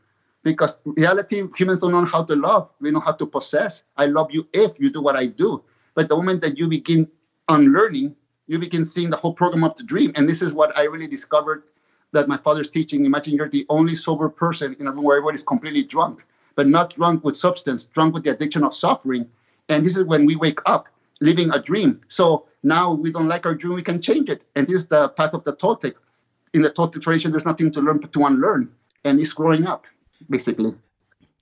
because 0.46 0.78
reality 0.84 1.42
humans 1.56 1.80
don't 1.80 1.90
know 1.90 2.04
how 2.04 2.22
to 2.22 2.36
love. 2.36 2.70
We 2.80 2.92
know 2.92 3.00
how 3.00 3.12
to 3.12 3.26
possess. 3.26 3.82
I 3.96 4.06
love 4.06 4.30
you 4.30 4.46
if 4.52 4.78
you 4.78 4.90
do 4.90 5.02
what 5.02 5.16
i 5.16 5.26
do. 5.26 5.62
But 5.94 6.08
the 6.08 6.16
moment 6.16 6.40
that 6.42 6.56
you 6.56 6.68
begin 6.68 7.08
unlearning 7.48 8.14
you 8.48 8.60
begin 8.60 8.84
seeing 8.84 9.10
the 9.10 9.16
whole 9.16 9.34
program 9.34 9.64
of 9.64 9.74
the 9.74 9.82
dream. 9.82 10.12
And 10.14 10.28
this 10.28 10.40
is 10.40 10.52
what 10.52 10.76
i 10.78 10.84
really 10.84 11.08
discovered 11.08 11.64
that 12.12 12.28
my 12.28 12.36
father's 12.36 12.70
teaching. 12.70 13.04
Imagine 13.04 13.34
you're 13.34 13.48
the 13.48 13.66
only 13.68 13.96
sober 13.96 14.28
person 14.28 14.76
in 14.78 14.86
a 14.86 14.92
room 14.92 15.02
where 15.02 15.16
everybody's 15.16 15.42
completely 15.42 15.82
drunk 15.82 16.24
but 16.54 16.68
not 16.68 16.94
drunk 16.94 17.24
with 17.24 17.36
substance 17.36 17.84
drunk 17.84 18.14
with 18.14 18.24
the 18.24 18.30
addiction 18.30 18.62
of 18.62 18.72
suffering. 18.72 19.28
And 19.68 19.84
this 19.84 19.96
is 19.96 20.04
when 20.04 20.26
we 20.26 20.36
wake 20.36 20.60
up 20.64 20.86
living 21.20 21.50
a 21.50 21.60
dream. 21.60 22.00
So 22.06 22.46
now 22.62 22.94
we 22.94 23.10
don't 23.10 23.28
like 23.28 23.44
our 23.46 23.54
dream 23.54 23.74
we 23.74 23.82
can 23.82 24.00
change 24.00 24.28
it. 24.28 24.44
And 24.54 24.66
this 24.66 24.76
is 24.76 24.86
the 24.86 25.08
path 25.08 25.34
of 25.34 25.42
the 25.42 25.56
toltec. 25.56 25.94
In 26.54 26.62
the 26.62 26.70
Toltec 26.70 27.02
tradition, 27.02 27.32
there's 27.32 27.44
nothing 27.44 27.70
to 27.72 27.80
learn 27.80 27.98
but 27.98 28.12
to 28.12 28.24
unlearn. 28.24 28.70
And 29.04 29.20
it's 29.20 29.32
growing 29.32 29.66
up, 29.66 29.86
basically. 30.28 30.74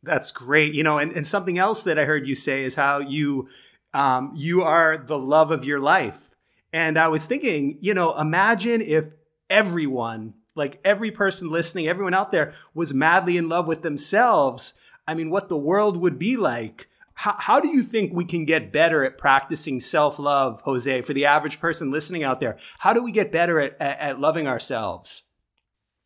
That's 0.03 0.31
great. 0.31 0.75
You 0.75 0.83
know, 0.83 0.99
and, 0.99 1.13
and 1.13 1.27
something 1.27 1.59
else 1.59 1.83
that 1.85 1.99
I 1.99 2.05
heard 2.05 2.27
you 2.27 2.35
say 2.35 2.65
is 2.65 2.75
how 2.75 2.99
you 2.99 3.49
um, 3.93 4.33
you 4.35 4.63
are 4.63 4.97
the 4.97 5.19
love 5.19 5.51
of 5.51 5.65
your 5.65 5.81
life. 5.81 6.35
And 6.73 6.99
I 6.99 7.09
was 7.09 7.27
thinking, 7.27 7.79
you 7.81 7.95
know, 7.95 8.19
imagine 8.19 8.81
if 8.81 9.07
everyone, 9.49 10.35
like 10.57 10.81
every 10.85 11.13
person 11.13 11.51
listening, 11.51 11.87
everyone 11.87 12.15
out 12.15 12.33
there 12.33 12.53
was 12.75 12.93
madly 12.93 13.37
in 13.37 13.49
love 13.49 13.69
with 13.69 13.83
themselves. 13.83 14.75
I 15.07 15.15
mean, 15.15 15.31
what 15.31 15.49
the 15.49 15.57
world 15.57 15.97
would 15.99 16.19
be 16.19 16.37
like 16.37 16.89
how, 17.15 17.37
how 17.39 17.61
do 17.61 17.69
you 17.69 17.83
think 17.83 18.13
we 18.13 18.25
can 18.25 18.45
get 18.45 18.73
better 18.73 19.05
at 19.05 19.19
practicing 19.19 19.81
self 19.81 20.19
love, 20.19 20.61
Jose, 20.63 21.01
for 21.03 21.15
the 21.15 21.27
average 21.27 21.61
person 21.61 21.91
listening 21.91 22.25
out 22.25 22.41
there? 22.41 22.59
How 22.79 22.93
do 22.93 23.03
we 23.03 23.13
get 23.13 23.33
better 23.33 23.61
at, 23.61 23.77
at, 23.81 23.99
at 24.01 24.21
loving 24.21 24.47
ourselves? 24.47 25.23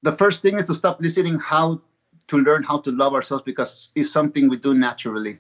The 0.03 0.13
first 0.13 0.43
thing 0.43 0.59
is 0.59 0.67
to 0.67 0.75
stop 0.75 1.01
listening 1.01 1.39
how 1.39 1.81
to 2.29 2.39
learn 2.39 2.63
how 2.63 2.79
to 2.79 2.91
love 2.91 3.15
ourselves 3.15 3.43
because 3.45 3.91
it's 3.95 4.11
something 4.11 4.49
we 4.49 4.57
do 4.57 4.75
naturally. 4.75 5.39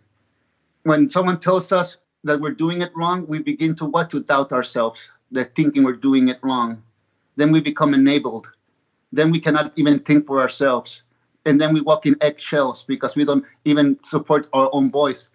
When 0.82 1.08
someone 1.08 1.40
tells 1.40 1.70
us 1.72 1.98
that 2.24 2.40
we're 2.40 2.52
doing 2.52 2.82
it 2.82 2.90
wrong, 2.94 3.26
we 3.26 3.38
begin 3.40 3.74
to 3.76 3.84
what? 3.84 4.10
To 4.10 4.20
doubt 4.20 4.52
ourselves, 4.52 5.10
that 5.32 5.54
thinking 5.54 5.84
we're 5.84 5.92
doing 5.92 6.28
it 6.28 6.38
wrong. 6.42 6.82
Then 7.36 7.52
we 7.52 7.60
become 7.60 7.94
enabled. 7.94 8.50
Then 9.12 9.30
we 9.30 9.40
cannot 9.40 9.72
even 9.76 10.00
think 10.00 10.26
for 10.26 10.40
ourselves. 10.40 11.02
And 11.46 11.60
then 11.60 11.72
we 11.72 11.80
walk 11.80 12.04
in 12.04 12.16
eggshells 12.20 12.82
because 12.82 13.16
we 13.16 13.24
don't 13.24 13.44
even 13.64 13.98
support 14.02 14.48
our 14.52 14.68
own 14.72 14.90
voice 14.90 15.28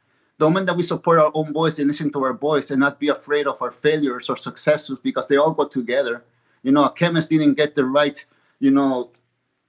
the 0.44 0.50
moment 0.50 0.68
that 0.68 0.76
we 0.76 0.84
support 0.84 1.20
our 1.20 1.32
own 1.36 1.54
voice 1.54 1.80
and 1.80 1.88
listen 1.88 2.12
to 2.12 2.24
our 2.24 2.34
voice 2.34 2.72
and 2.72 2.80
not 2.80 3.00
be 3.00 3.10
afraid 3.10 3.48
of 3.48 3.62
our 3.62 3.72
failures 3.72 4.30
or 4.30 4.36
successes 4.36 5.00
because 5.02 5.28
they 5.28 5.38
all 5.38 5.54
go 5.54 5.66
together. 5.66 6.24
You 6.64 6.72
know, 6.72 6.86
a 6.86 6.92
chemist 6.92 7.30
didn't 7.30 7.54
get 7.54 7.76
the 7.76 7.86
right, 7.86 8.24
you 8.60 8.72
know, 8.72 9.12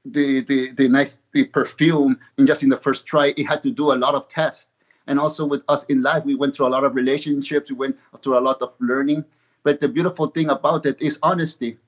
the 0.05 0.41
the 0.43 0.71
the 0.73 0.89
nice 0.89 1.23
the 1.33 1.45
perfume 1.45 2.19
in 2.39 2.47
just 2.47 2.63
in 2.63 2.69
the 2.69 2.77
first 2.77 3.07
try. 3.07 3.35
It 3.37 3.45
had 3.45 3.63
to 3.63 3.71
do 3.71 3.93
a 3.93 3.97
lot 3.97 4.15
of 4.15 4.29
tests. 4.29 4.71
And 5.07 5.19
also 5.19 5.45
with 5.45 5.63
us 5.69 5.85
in 5.85 6.03
life, 6.03 6.25
we 6.25 6.35
went 6.35 6.57
through 6.57 6.67
a 6.67 6.73
lot 6.73 6.85
of 6.85 6.95
relationships, 6.95 7.71
we 7.71 7.77
went 7.77 7.99
through 8.23 8.39
a 8.39 8.41
lot 8.41 8.63
of 8.63 8.73
learning. 8.81 9.25
But 9.63 9.81
the 9.81 9.89
beautiful 9.89 10.29
thing 10.29 10.51
about 10.51 10.87
it 10.87 11.01
is 11.01 11.19
honesty. 11.23 11.79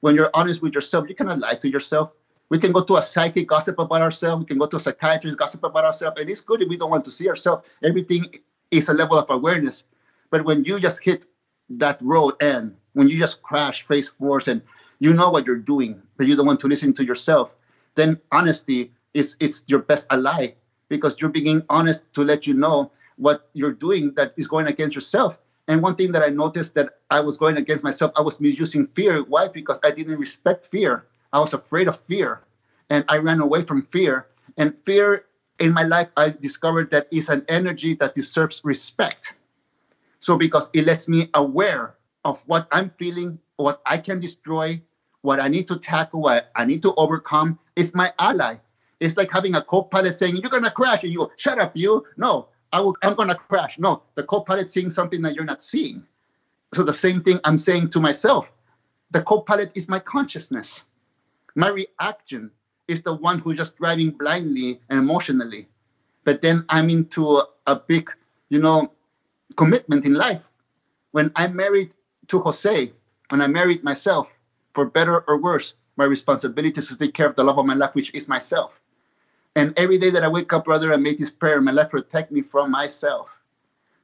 When 0.00 0.14
you're 0.14 0.30
honest 0.34 0.62
with 0.62 0.74
yourself, 0.74 1.08
you 1.08 1.14
cannot 1.14 1.38
lie 1.38 1.54
to 1.54 1.68
yourself. 1.68 2.12
We 2.48 2.58
can 2.58 2.72
go 2.72 2.82
to 2.84 2.96
a 2.96 3.02
psychic, 3.02 3.48
gossip 3.48 3.78
about 3.78 4.02
ourselves. 4.02 4.40
We 4.40 4.46
can 4.46 4.58
go 4.58 4.66
to 4.66 4.76
a 4.76 4.80
psychiatrist, 4.80 5.38
gossip 5.38 5.64
about 5.64 5.84
ourselves. 5.84 6.20
And 6.20 6.30
it's 6.30 6.42
good 6.42 6.62
if 6.62 6.68
we 6.68 6.76
don't 6.76 6.90
want 6.90 7.04
to 7.06 7.10
see 7.10 7.28
ourselves. 7.28 7.66
Everything 7.82 8.26
is 8.70 8.88
a 8.88 8.94
level 8.94 9.18
of 9.18 9.28
awareness. 9.30 9.84
But 10.30 10.44
when 10.44 10.64
you 10.64 10.78
just 10.78 11.02
hit 11.02 11.26
that 11.70 12.00
road 12.02 12.34
end, 12.40 12.76
when 12.92 13.08
you 13.08 13.18
just 13.18 13.42
crash 13.42 13.82
face 13.86 14.08
force 14.08 14.48
and 14.48 14.62
you 15.00 15.12
know 15.12 15.30
what 15.30 15.46
you're 15.46 15.56
doing, 15.56 16.00
but 16.16 16.26
you 16.26 16.36
don't 16.36 16.46
want 16.46 16.60
to 16.60 16.68
listen 16.68 16.92
to 16.94 17.04
yourself, 17.04 17.50
then 17.96 18.20
honesty 18.30 18.92
is 19.14 19.36
it's 19.40 19.64
your 19.66 19.80
best 19.80 20.06
ally 20.10 20.52
because 20.88 21.16
you're 21.20 21.30
being 21.30 21.62
honest 21.68 22.02
to 22.14 22.22
let 22.22 22.46
you 22.46 22.54
know 22.54 22.92
what 23.16 23.48
you're 23.54 23.72
doing 23.72 24.12
that 24.14 24.34
is 24.36 24.46
going 24.46 24.66
against 24.66 24.94
yourself. 24.94 25.36
And 25.68 25.82
one 25.82 25.96
thing 25.96 26.12
that 26.12 26.22
I 26.22 26.28
noticed 26.28 26.74
that 26.76 27.00
I 27.10 27.20
was 27.20 27.36
going 27.36 27.56
against 27.56 27.82
myself, 27.82 28.12
I 28.14 28.20
was 28.20 28.40
misusing 28.40 28.86
fear. 28.88 29.24
Why? 29.24 29.48
Because 29.48 29.80
I 29.82 29.90
didn't 29.90 30.18
respect 30.18 30.66
fear. 30.66 31.06
I 31.32 31.40
was 31.40 31.54
afraid 31.54 31.88
of 31.88 31.98
fear. 31.98 32.42
And 32.88 33.04
I 33.08 33.18
ran 33.18 33.40
away 33.40 33.62
from 33.62 33.82
fear. 33.82 34.28
And 34.56 34.78
fear 34.78 35.26
in 35.58 35.72
my 35.72 35.82
life, 35.82 36.08
I 36.16 36.30
discovered 36.30 36.90
that 36.92 37.08
is 37.10 37.28
an 37.28 37.44
energy 37.48 37.94
that 37.96 38.14
deserves 38.14 38.60
respect. 38.62 39.34
So 40.20 40.36
because 40.36 40.70
it 40.72 40.84
lets 40.84 41.08
me 41.08 41.30
aware 41.34 41.96
of 42.24 42.42
what 42.46 42.68
I'm 42.70 42.90
feeling, 42.90 43.38
what 43.56 43.80
I 43.86 43.98
can 43.98 44.20
destroy, 44.20 44.80
what 45.22 45.40
I 45.40 45.48
need 45.48 45.66
to 45.68 45.78
tackle, 45.78 46.22
what 46.22 46.50
I 46.54 46.64
need 46.64 46.82
to 46.82 46.94
overcome, 46.94 47.58
is 47.76 47.94
my 47.94 48.12
ally. 48.18 48.56
It's 49.00 49.16
like 49.16 49.30
having 49.30 49.54
a 49.54 49.62
co-pilot 49.62 50.14
saying, 50.14 50.36
"You're 50.36 50.50
gonna 50.50 50.70
crash," 50.70 51.04
and 51.04 51.12
you 51.12 51.18
go, 51.18 51.32
"Shut 51.36 51.58
up, 51.58 51.76
you!" 51.76 52.04
No, 52.16 52.48
I 52.72 52.80
will, 52.80 52.96
I'm 53.02 53.14
gonna 53.14 53.34
crash. 53.34 53.78
No, 53.78 54.02
the 54.14 54.24
co-pilot 54.24 54.70
seeing 54.70 54.90
something 54.90 55.22
that 55.22 55.34
you're 55.34 55.44
not 55.44 55.62
seeing. 55.62 56.04
So 56.74 56.82
the 56.82 56.94
same 56.94 57.22
thing 57.22 57.38
I'm 57.44 57.58
saying 57.58 57.90
to 57.90 58.00
myself. 58.00 58.46
The 59.10 59.22
co-pilot 59.22 59.72
is 59.74 59.88
my 59.88 60.00
consciousness. 60.00 60.82
My 61.54 61.68
reaction 61.68 62.50
is 62.88 63.02
the 63.02 63.14
one 63.14 63.38
who's 63.38 63.56
just 63.56 63.76
driving 63.76 64.10
blindly 64.10 64.80
and 64.88 64.98
emotionally. 64.98 65.68
But 66.24 66.42
then 66.42 66.64
I'm 66.68 66.90
into 66.90 67.36
a, 67.36 67.46
a 67.66 67.76
big, 67.76 68.10
you 68.48 68.58
know, 68.58 68.92
commitment 69.56 70.04
in 70.04 70.14
life. 70.14 70.50
When 71.12 71.30
I'm 71.36 71.54
married 71.56 71.94
to 72.28 72.40
Jose, 72.40 72.92
when 73.30 73.40
I 73.40 73.46
married 73.46 73.84
myself, 73.84 74.28
for 74.74 74.84
better 74.84 75.20
or 75.28 75.38
worse, 75.38 75.74
my 75.96 76.04
responsibility 76.04 76.80
is 76.80 76.88
to 76.88 76.96
take 76.96 77.14
care 77.14 77.26
of 77.26 77.36
the 77.36 77.44
love 77.44 77.58
of 77.58 77.66
my 77.66 77.74
life, 77.74 77.94
which 77.94 78.14
is 78.14 78.28
myself. 78.28 78.80
And 79.54 79.72
every 79.78 79.98
day 79.98 80.10
that 80.10 80.22
I 80.22 80.28
wake 80.28 80.52
up, 80.52 80.66
brother, 80.66 80.92
I 80.92 80.96
make 80.96 81.18
this 81.18 81.30
prayer, 81.30 81.60
may 81.60 81.72
life 81.72 81.90
protect 81.90 82.30
me 82.30 82.42
from 82.42 82.70
myself. 82.70 83.28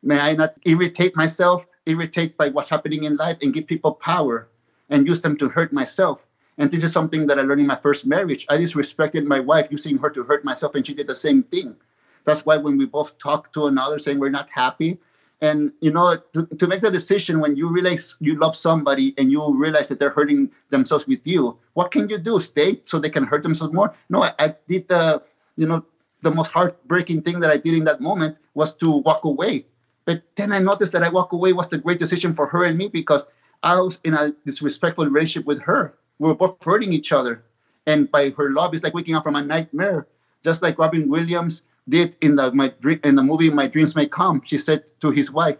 May 0.02 0.18
I 0.18 0.34
not 0.34 0.54
irritate 0.64 1.14
myself, 1.14 1.66
irritate 1.86 2.36
by 2.36 2.48
what's 2.48 2.70
happening 2.70 3.04
in 3.04 3.16
life, 3.16 3.36
and 3.42 3.52
give 3.52 3.66
people 3.66 3.92
power 3.92 4.48
and 4.88 5.06
use 5.06 5.20
them 5.20 5.36
to 5.36 5.48
hurt 5.48 5.72
myself. 5.72 6.24
And 6.58 6.70
this 6.70 6.82
is 6.82 6.92
something 6.92 7.26
that 7.26 7.38
I 7.38 7.42
learned 7.42 7.60
in 7.60 7.66
my 7.66 7.76
first 7.76 8.06
marriage. 8.06 8.46
I 8.48 8.56
disrespected 8.56 9.24
my 9.24 9.40
wife, 9.40 9.68
using 9.70 9.98
her 9.98 10.10
to 10.10 10.24
hurt 10.24 10.44
myself, 10.44 10.74
and 10.74 10.86
she 10.86 10.94
did 10.94 11.06
the 11.06 11.14
same 11.14 11.42
thing. 11.42 11.76
That's 12.24 12.46
why 12.46 12.56
when 12.56 12.78
we 12.78 12.86
both 12.86 13.18
talk 13.18 13.52
to 13.52 13.66
another 13.66 13.98
saying 13.98 14.18
we're 14.18 14.30
not 14.30 14.48
happy, 14.50 14.98
and 15.42 15.72
you 15.80 15.92
know, 15.92 16.16
to, 16.34 16.46
to 16.46 16.68
make 16.68 16.80
the 16.80 16.90
decision 16.90 17.40
when 17.40 17.56
you 17.56 17.68
realize 17.68 18.16
you 18.20 18.38
love 18.38 18.54
somebody 18.54 19.12
and 19.18 19.30
you 19.30 19.42
realize 19.54 19.88
that 19.88 19.98
they're 19.98 20.10
hurting 20.10 20.50
themselves 20.70 21.04
with 21.08 21.26
you, 21.26 21.58
what 21.74 21.90
can 21.90 22.08
you 22.08 22.16
do? 22.16 22.38
Stay 22.38 22.80
so 22.84 22.98
they 22.98 23.10
can 23.10 23.24
hurt 23.24 23.42
themselves 23.42 23.74
more? 23.74 23.92
No, 24.08 24.22
I, 24.22 24.32
I 24.38 24.54
did 24.68 24.86
the, 24.86 25.20
you 25.56 25.66
know, 25.66 25.84
the 26.20 26.30
most 26.30 26.52
heartbreaking 26.52 27.22
thing 27.22 27.40
that 27.40 27.50
I 27.50 27.56
did 27.56 27.74
in 27.74 27.82
that 27.84 28.00
moment 28.00 28.36
was 28.54 28.72
to 28.74 28.98
walk 28.98 29.24
away. 29.24 29.66
But 30.04 30.22
then 30.36 30.52
I 30.52 30.60
noticed 30.60 30.92
that 30.92 31.02
I 31.02 31.08
walk 31.08 31.32
away 31.32 31.52
was 31.52 31.68
the 31.68 31.78
great 31.78 31.98
decision 31.98 32.34
for 32.34 32.46
her 32.46 32.64
and 32.64 32.78
me 32.78 32.88
because 32.88 33.26
I 33.64 33.80
was 33.80 34.00
in 34.04 34.14
a 34.14 34.32
disrespectful 34.46 35.06
relationship 35.06 35.46
with 35.46 35.60
her. 35.62 35.94
We 36.20 36.28
were 36.28 36.36
both 36.36 36.62
hurting 36.62 36.92
each 36.92 37.10
other. 37.10 37.42
And 37.86 38.08
by 38.12 38.30
her 38.30 38.50
love, 38.50 38.74
it's 38.74 38.84
like 38.84 38.94
waking 38.94 39.16
up 39.16 39.24
from 39.24 39.34
a 39.34 39.44
nightmare. 39.44 40.06
Just 40.44 40.62
like 40.62 40.78
Robin 40.78 41.08
Williams 41.08 41.62
did 41.88 42.16
in 42.20 42.36
the 42.36 42.52
my 42.52 42.72
in 43.04 43.16
the 43.16 43.22
movie 43.22 43.50
My 43.50 43.66
Dreams 43.66 43.96
May 43.96 44.06
Come. 44.06 44.42
She 44.44 44.58
said 44.58 44.84
to 45.00 45.10
his 45.10 45.30
wife, 45.30 45.58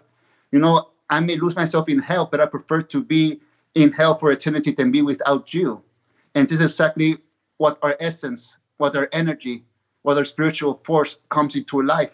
"You 0.51 0.59
know, 0.59 0.89
I 1.11 1.21
may 1.21 1.37
lose 1.37 1.57
myself 1.57 1.89
in 1.89 1.99
hell, 1.99 2.29
but 2.31 2.41
I 2.41 2.47
prefer 2.47 2.83
to 2.83 3.03
be 3.03 3.41
in 3.75 3.93
hell 3.93 4.17
for 4.17 4.31
eternity 4.31 4.73
than 4.73 4.91
be 4.91 5.03
without 5.03 5.53
you." 5.53 5.83
And 6.35 6.49
this 6.49 6.61
is 6.61 6.67
exactly 6.67 7.19
what 7.59 7.79
our 7.83 7.97
essence, 8.01 8.55
what 8.79 8.97
our 8.97 9.09
energy, 9.13 9.65
what 10.03 10.17
our 10.17 10.25
spiritual 10.25 10.75
force 10.85 11.19
comes 11.31 11.57
into 11.57 11.83
life 11.83 12.11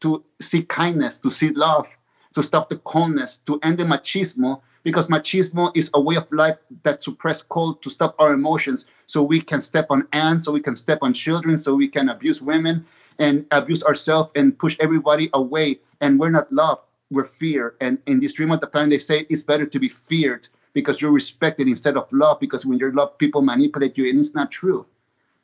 to 0.00 0.22
seek 0.40 0.68
kindness, 0.68 1.18
to 1.20 1.30
seek 1.30 1.56
love, 1.56 1.86
to 2.34 2.42
stop 2.42 2.68
the 2.68 2.78
coldness, 2.78 3.38
to 3.46 3.58
end 3.62 3.78
the 3.78 3.84
machismo, 3.84 4.60
because 4.82 5.08
machismo 5.08 5.70
is 5.76 5.90
a 5.94 6.00
way 6.00 6.16
of 6.16 6.26
life 6.32 6.56
that 6.82 7.02
suppress 7.02 7.42
cold 7.42 7.80
to 7.82 7.90
stop 7.90 8.14
our 8.18 8.34
emotions 8.34 8.86
so 9.06 9.22
we 9.22 9.40
can 9.40 9.60
step 9.60 9.86
on 9.90 10.06
ants, 10.12 10.44
so 10.44 10.52
we 10.52 10.60
can 10.60 10.76
step 10.76 10.98
on 11.02 11.12
children, 11.12 11.56
so 11.56 11.74
we 11.74 11.86
can 11.86 12.08
abuse 12.08 12.42
women, 12.42 12.84
and 13.18 13.46
abuse 13.50 13.82
ourselves 13.84 14.30
and 14.34 14.58
push 14.58 14.76
everybody 14.80 15.30
away. 15.34 15.78
And 16.00 16.18
we're 16.18 16.30
not 16.30 16.52
love, 16.52 16.80
we're 17.10 17.24
fear. 17.24 17.74
And 17.80 17.98
in 18.06 18.20
this 18.20 18.32
dream 18.32 18.50
of 18.50 18.60
the 18.60 18.66
planet, 18.66 18.90
they 18.90 18.98
say 18.98 19.26
it's 19.28 19.42
better 19.42 19.66
to 19.66 19.78
be 19.78 19.88
feared 19.88 20.48
because 20.72 21.00
you're 21.00 21.12
respected 21.12 21.68
instead 21.68 21.96
of 21.96 22.12
love. 22.12 22.40
Because 22.40 22.66
when 22.66 22.78
you're 22.78 22.92
loved, 22.92 23.18
people 23.18 23.42
manipulate 23.42 23.96
you, 23.98 24.08
and 24.08 24.18
it's 24.18 24.34
not 24.34 24.50
true. 24.50 24.86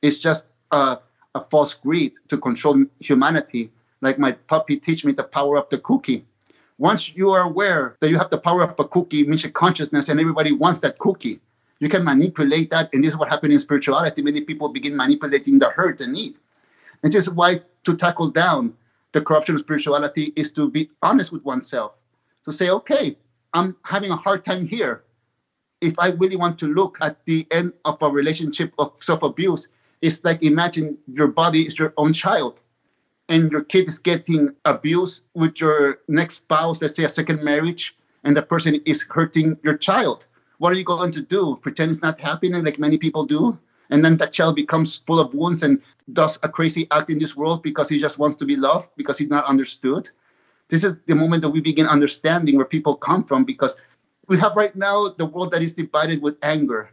It's 0.02 0.18
just 0.18 0.46
a, 0.70 0.98
a 1.34 1.40
false 1.50 1.74
greed 1.74 2.12
to 2.28 2.38
control 2.38 2.84
humanity. 3.00 3.70
Like 4.00 4.18
my 4.18 4.32
puppy 4.32 4.76
teach 4.76 5.04
me 5.04 5.12
the 5.12 5.24
power 5.24 5.58
of 5.58 5.68
the 5.70 5.78
cookie. 5.78 6.24
Once 6.78 7.14
you 7.16 7.30
are 7.30 7.42
aware 7.42 7.96
that 8.00 8.08
you 8.08 8.16
have 8.16 8.30
the 8.30 8.38
power 8.38 8.62
of 8.62 8.78
a 8.78 8.84
cookie, 8.84 9.18
your 9.18 9.50
consciousness, 9.50 10.08
and 10.08 10.20
everybody 10.20 10.52
wants 10.52 10.78
that 10.80 10.98
cookie. 10.98 11.40
You 11.80 11.88
can 11.88 12.04
manipulate 12.04 12.70
that, 12.70 12.90
and 12.92 13.02
this 13.02 13.10
is 13.10 13.16
what 13.16 13.28
happened 13.28 13.52
in 13.52 13.60
spirituality. 13.60 14.22
Many 14.22 14.40
people 14.42 14.68
begin 14.68 14.96
manipulating 14.96 15.58
the 15.58 15.70
hurt 15.70 16.00
and 16.00 16.12
need. 16.12 16.36
And 17.02 17.12
this 17.12 17.26
is 17.26 17.34
why 17.34 17.62
to 17.84 17.96
tackle 17.96 18.30
down 18.30 18.74
the 19.12 19.20
corruption 19.20 19.54
of 19.54 19.60
spirituality 19.60 20.32
is 20.36 20.50
to 20.52 20.70
be 20.70 20.90
honest 21.02 21.32
with 21.32 21.44
oneself. 21.44 21.92
To 22.44 22.52
say, 22.52 22.70
okay, 22.70 23.16
I'm 23.54 23.76
having 23.84 24.10
a 24.10 24.16
hard 24.16 24.44
time 24.44 24.66
here. 24.66 25.04
If 25.80 25.98
I 25.98 26.10
really 26.10 26.36
want 26.36 26.58
to 26.60 26.66
look 26.66 26.98
at 27.00 27.24
the 27.24 27.46
end 27.50 27.72
of 27.84 28.02
a 28.02 28.08
relationship 28.08 28.72
of 28.78 28.92
self-abuse, 28.96 29.68
it's 30.02 30.22
like 30.24 30.42
imagine 30.42 30.98
your 31.12 31.28
body 31.28 31.66
is 31.66 31.78
your 31.78 31.92
own 31.96 32.12
child 32.12 32.60
and 33.28 33.50
your 33.52 33.62
kid 33.62 33.88
is 33.88 33.98
getting 33.98 34.54
abused 34.64 35.24
with 35.34 35.60
your 35.60 36.00
next 36.08 36.36
spouse, 36.36 36.80
let's 36.80 36.96
say 36.96 37.04
a 37.04 37.08
second 37.08 37.42
marriage, 37.42 37.96
and 38.24 38.36
the 38.36 38.42
person 38.42 38.80
is 38.86 39.02
hurting 39.02 39.56
your 39.62 39.76
child. 39.76 40.26
What 40.58 40.72
are 40.72 40.76
you 40.76 40.84
going 40.84 41.12
to 41.12 41.22
do? 41.22 41.58
Pretend 41.60 41.90
it's 41.90 42.02
not 42.02 42.20
happening 42.20 42.64
like 42.64 42.78
many 42.78 42.98
people 42.98 43.24
do? 43.24 43.58
And 43.90 44.04
then 44.04 44.16
that 44.18 44.32
child 44.32 44.56
becomes 44.56 44.98
full 44.98 45.20
of 45.20 45.34
wounds 45.34 45.62
and 45.62 45.80
does 46.12 46.38
a 46.42 46.48
crazy 46.48 46.86
act 46.90 47.10
in 47.10 47.18
this 47.18 47.36
world 47.36 47.62
because 47.62 47.88
he 47.88 48.00
just 48.00 48.18
wants 48.18 48.36
to 48.36 48.44
be 48.44 48.56
loved 48.56 48.90
because 48.96 49.18
he's 49.18 49.28
not 49.28 49.44
understood. 49.46 50.10
This 50.68 50.84
is 50.84 50.96
the 51.06 51.14
moment 51.14 51.42
that 51.42 51.50
we 51.50 51.60
begin 51.60 51.86
understanding 51.86 52.56
where 52.56 52.66
people 52.66 52.94
come 52.94 53.24
from 53.24 53.44
because 53.44 53.76
we 54.26 54.38
have 54.38 54.56
right 54.56 54.74
now 54.76 55.08
the 55.08 55.26
world 55.26 55.52
that 55.52 55.62
is 55.62 55.74
divided 55.74 56.20
with 56.20 56.36
anger 56.42 56.90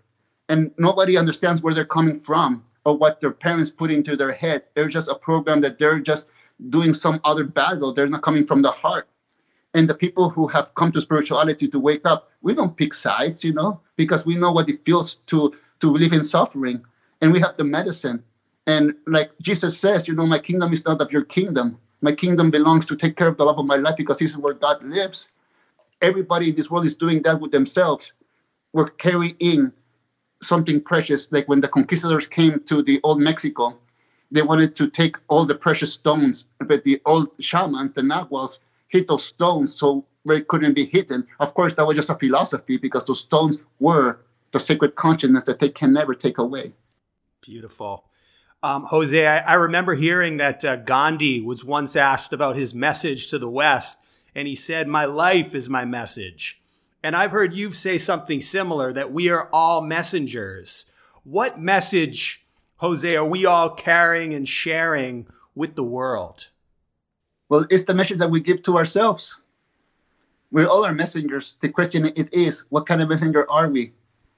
and 0.48 0.72
nobody 0.78 1.18
understands 1.18 1.62
where 1.62 1.74
they're 1.74 1.86
coming 1.86 2.16
from 2.16 2.64
or 2.86 2.98
what 2.98 3.20
their 3.20 3.32
parents 3.32 3.72
put 3.72 3.92
into 3.92 4.16
their 4.16 4.32
head. 4.32 4.64
They're 4.76 4.88
just 4.88 5.10
a 5.10 5.16
program 5.16 5.60
that 5.62 5.78
they're 5.78 6.00
just 6.00 6.28
doing 6.70 6.94
some 6.94 7.20
other 7.26 7.44
battle. 7.44 7.92
They're 7.92 8.08
not 8.08 8.22
coming 8.22 8.46
from 8.46 8.62
the 8.62 8.72
heart. 8.72 9.10
And 9.74 9.90
the 9.90 9.96
people 9.96 10.30
who 10.30 10.48
have 10.48 10.74
come 10.76 10.94
to 10.94 11.02
spirituality 11.02 11.68
to 11.68 11.80
wake 11.80 12.06
up 12.06 12.32
we 12.46 12.54
don't 12.54 12.78
pick 12.78 12.94
sides 12.94 13.44
you 13.44 13.52
know 13.52 13.82
because 13.98 14.26
we 14.26 14.36
know 14.36 14.52
what 14.52 14.70
it 14.70 14.86
feels 14.86 15.16
to 15.32 15.52
to 15.80 15.92
live 15.92 16.14
in 16.14 16.24
suffering. 16.24 16.84
And 17.22 17.32
we 17.32 17.40
have 17.40 17.58
the 17.58 17.64
medicine. 17.64 18.24
And 18.68 18.96
like 19.08 19.32
Jesus 19.42 19.80
says, 19.80 20.08
you 20.08 20.16
know, 20.16 20.26
my 20.26 20.40
kingdom 20.40 20.74
is 20.74 20.86
not 20.86 21.02
of 21.02 21.12
your 21.12 21.24
kingdom. 21.24 21.78
My 22.02 22.14
kingdom 22.14 22.52
belongs 22.52 22.86
to 22.88 22.96
take 22.96 23.16
care 23.16 23.28
of 23.28 23.38
the 23.38 23.46
love 23.46 23.60
of 23.60 23.66
my 23.66 23.78
life 23.78 23.96
because 23.96 24.20
this 24.20 24.32
is 24.32 24.38
where 24.38 24.54
God 24.54 24.84
lives. 24.84 25.30
Everybody 26.02 26.50
in 26.50 26.56
this 26.56 26.70
world 26.70 26.86
is 26.86 26.96
doing 26.96 27.22
that 27.24 27.40
with 27.40 27.52
themselves. 27.52 28.14
We're 28.74 28.90
carrying 28.90 29.72
something 30.42 30.82
precious. 30.82 31.32
Like 31.32 31.48
when 31.48 31.62
the 31.62 31.68
conquistadors 31.68 32.28
came 32.28 32.60
to 32.66 32.82
the 32.82 33.00
old 33.04 33.20
Mexico, 33.20 33.78
they 34.32 34.42
wanted 34.42 34.76
to 34.76 34.90
take 34.90 35.16
all 35.28 35.46
the 35.46 35.56
precious 35.56 35.94
stones, 35.94 36.48
but 36.60 36.84
the 36.84 37.02
old 37.06 37.30
shamans, 37.40 37.94
the 37.94 38.02
Nahuals, 38.02 38.60
hit 38.90 39.08
those 39.08 39.24
stones 39.24 39.74
so 39.74 40.04
they 40.26 40.42
couldn't 40.42 40.74
be 40.74 40.86
hidden. 40.86 41.26
Of 41.40 41.54
course, 41.54 41.74
that 41.76 41.86
was 41.86 41.96
just 41.96 42.10
a 42.10 42.16
philosophy 42.16 42.78
because 42.78 43.06
those 43.06 43.22
stones 43.22 43.60
were 43.80 44.20
the 44.56 44.60
sacred 44.62 44.96
consciousness 44.96 45.44
that 45.44 45.60
they 45.60 45.68
can 45.68 45.92
never 45.92 46.16
take 46.16 46.38
away. 46.38 46.72
Beautiful. 47.42 48.06
Um, 48.64 48.86
Jose, 48.86 49.28
I, 49.28 49.40
I, 49.40 49.54
remember 49.56 49.96
hearing 49.96 50.38
that 50.38 50.64
uh, 50.64 50.78
Gandhi 50.78 51.42
was 51.42 51.66
once 51.66 51.98
asked 51.98 52.32
about 52.32 52.56
his 52.56 52.74
message 52.74 53.28
to 53.28 53.38
the 53.38 53.50
West, 53.50 54.00
and 54.34 54.48
he 54.48 54.56
said, 54.56 54.88
My 54.88 55.04
life 55.04 55.54
is 55.54 55.68
my 55.68 55.84
message. 55.84 56.62
And 57.04 57.18
I've 57.18 57.32
heard 57.32 57.54
you 57.54 57.74
say 57.74 57.98
something 57.98 58.40
similar 58.40 58.94
that 58.94 59.12
we 59.12 59.28
are 59.28 59.50
all 59.52 59.82
messengers. 59.82 60.90
What 61.26 61.60
message, 61.60 62.48
Jose, 62.78 63.14
are 63.14 63.26
we 63.26 63.46
all 63.46 63.70
carrying 63.70 64.34
and 64.34 64.48
sharing 64.48 65.28
with 65.54 65.76
the 65.76 65.84
world? 65.84 66.48
Well, 67.50 67.68
it's 67.70 67.84
the 67.84 67.94
message 67.94 68.20
that 68.20 68.32
we 68.32 68.40
give 68.40 68.64
to 68.64 68.78
ourselves. 68.78 69.36
We're 70.50 70.68
all 70.68 70.86
our 70.86 70.94
messengers. 70.94 71.58
The 71.60 71.68
question 71.68 72.06
it 72.06 72.34
is, 72.34 72.64
what 72.70 72.86
kind 72.86 73.02
of 73.02 73.10
messenger 73.10 73.46
are 73.52 73.70
we? 73.70 73.92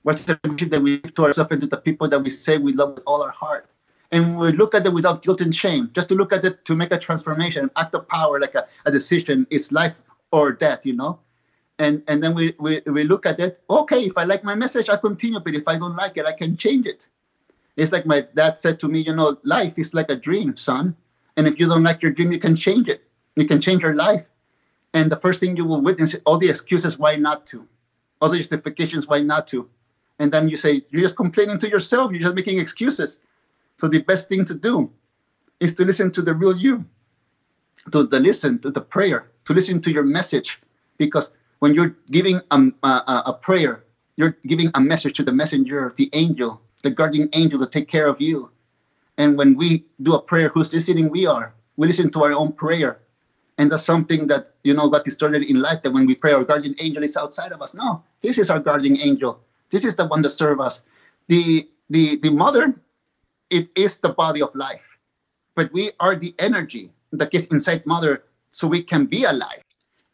What's 0.08 0.24
the 0.24 0.40
relationship 0.42 0.72
that 0.72 0.82
we 0.82 1.00
give 1.00 1.16
to 1.16 1.26
ourselves 1.26 1.52
and 1.52 1.60
to 1.60 1.68
the 1.68 1.76
people 1.76 2.08
that 2.08 2.24
we 2.24 2.30
say 2.30 2.58
we 2.58 2.72
love 2.72 2.96
with 2.96 3.04
all 3.06 3.22
our 3.22 3.30
heart? 3.30 3.70
And 4.14 4.38
we 4.38 4.54
look 4.54 4.74
at 4.74 4.86
it 4.86 4.94
without 4.94 5.22
guilt 5.22 5.42
and 5.42 5.54
shame, 5.54 5.90
just 5.92 6.08
to 6.08 6.16
look 6.16 6.32
at 6.32 6.46
it 6.46 6.64
to 6.64 6.78
make 6.78 6.94
a 6.94 6.98
transformation, 6.98 7.64
an 7.64 7.72
act 7.76 7.94
of 7.94 8.08
power, 8.08 8.40
like 8.40 8.56
a, 8.56 8.66
a 8.86 8.92
decision. 8.92 9.46
It's 9.50 9.74
life 9.74 10.00
or 10.32 10.54
death, 10.54 10.86
you 10.86 10.94
know? 10.94 11.20
And 11.78 12.04
and 12.08 12.24
then 12.24 12.34
we, 12.36 12.56
we, 12.58 12.82
we 12.86 13.04
look 13.04 13.26
at 13.26 13.42
it, 13.42 13.62
okay, 13.70 14.00
if 14.06 14.18
I 14.18 14.24
like 14.24 14.46
my 14.46 14.56
message, 14.56 14.88
I 14.88 14.96
continue, 14.96 15.42
but 15.42 15.54
if 15.56 15.68
I 15.68 15.78
don't 15.78 15.98
like 15.98 16.16
it, 16.16 16.26
I 16.26 16.32
can 16.32 16.56
change 16.56 16.86
it. 16.86 17.06
It's 17.76 17.92
like 17.92 18.06
my 18.06 18.22
dad 18.34 18.58
said 18.58 18.80
to 18.80 18.88
me, 18.88 19.02
you 19.02 19.14
know, 19.14 19.36
life 19.44 19.74
is 19.76 19.94
like 19.94 20.10
a 20.10 20.16
dream, 20.16 20.56
son. 20.56 20.96
And 21.36 21.50
if 21.50 21.60
you 21.60 21.68
don't 21.68 21.84
like 21.84 22.02
your 22.02 22.14
dream, 22.14 22.32
you 22.32 22.40
can 22.40 22.56
change 22.56 22.88
it. 22.88 23.04
You 23.36 23.44
can 23.44 23.60
change 23.60 23.84
your 23.84 23.94
life. 23.94 24.26
And 24.94 25.12
the 25.12 25.18
first 25.18 25.42
thing 25.42 25.58
you 25.58 25.66
will 25.66 25.82
witness 25.82 26.16
all 26.26 26.38
the 26.38 26.50
excuses 26.50 26.98
why 26.98 27.18
not 27.18 27.46
to, 27.48 27.68
all 28.22 28.30
the 28.30 28.38
justifications 28.38 29.10
why 29.10 29.22
not 29.22 29.48
to. 29.48 29.70
And 30.20 30.32
then 30.32 30.50
you 30.50 30.58
say, 30.58 30.84
you're 30.90 31.02
just 31.02 31.16
complaining 31.16 31.60
to 31.60 31.70
yourself, 31.70 32.12
you're 32.12 32.22
just 32.22 32.36
making 32.36 32.60
excuses. 32.60 33.18
So 33.78 33.88
the 33.88 34.02
best 34.02 34.30
thing 34.30 34.46
to 34.46 34.56
do 34.56 34.90
is 35.60 35.76
to 35.76 35.86
listen 35.86 36.12
to 36.12 36.22
the 36.22 36.34
real 36.34 36.58
you, 36.58 36.86
to 37.92 38.04
the 38.04 38.20
listen 38.20 38.60
to 38.60 38.72
the 38.72 38.82
prayer, 38.82 39.30
to 39.46 39.54
listen 39.54 39.82
to 39.82 39.92
your 39.92 40.04
message. 40.04 40.60
Because 40.98 41.30
when 41.60 41.74
you're 41.74 41.96
giving 42.12 42.42
a, 42.52 42.72
a, 42.84 43.24
a 43.28 43.34
prayer, 43.40 43.84
you're 44.16 44.38
giving 44.48 44.72
a 44.74 44.82
message 44.82 45.16
to 45.18 45.24
the 45.24 45.32
messenger, 45.32 45.94
the 45.96 46.10
angel, 46.14 46.62
the 46.82 46.90
guardian 46.90 47.30
angel 47.34 47.60
to 47.60 47.68
take 47.68 47.88
care 47.88 48.08
of 48.08 48.20
you. 48.20 48.52
And 49.18 49.38
when 49.38 49.56
we 49.56 49.86
do 50.02 50.16
a 50.16 50.22
prayer, 50.22 50.50
who's 50.50 50.74
listening? 50.74 51.10
We 51.10 51.26
are. 51.26 51.54
We 51.76 51.88
listen 51.88 52.10
to 52.12 52.24
our 52.24 52.34
own 52.34 52.52
prayer. 52.52 53.02
And 53.60 53.72
that's 53.72 53.84
something 53.84 54.28
that, 54.28 54.54
you 54.64 54.74
know, 54.74 54.88
got 54.90 55.06
distorted 55.06 55.44
in 55.44 55.62
life 55.62 55.82
that 55.82 55.92
when 55.92 56.06
we 56.06 56.14
pray, 56.14 56.34
our 56.34 56.44
guardian 56.44 56.76
angel 56.80 57.04
is 57.04 57.18
outside 57.18 57.52
of 57.52 57.62
us. 57.62 57.74
No, 57.74 58.04
this 58.22 58.38
is 58.38 58.50
our 58.50 58.60
guardian 58.60 58.98
angel. 59.02 59.40
This 59.70 59.86
is 59.86 59.96
the 59.96 60.08
one 60.08 60.22
that 60.22 60.32
serves 60.32 60.62
us. 60.62 60.84
The, 61.28 61.70
the, 61.90 62.18
the 62.18 62.32
mother, 62.32 62.80
it 63.50 63.70
is 63.76 63.98
the 63.98 64.10
body 64.10 64.42
of 64.42 64.54
life. 64.56 64.98
But 65.56 65.72
we 65.74 65.92
are 66.00 66.16
the 66.16 66.34
energy 66.40 66.92
that 67.12 67.32
gets 67.32 67.48
inside 67.48 67.86
mother 67.86 68.24
so 68.52 68.68
we 68.68 68.84
can 68.84 69.06
be 69.06 69.24
alive. 69.24 69.62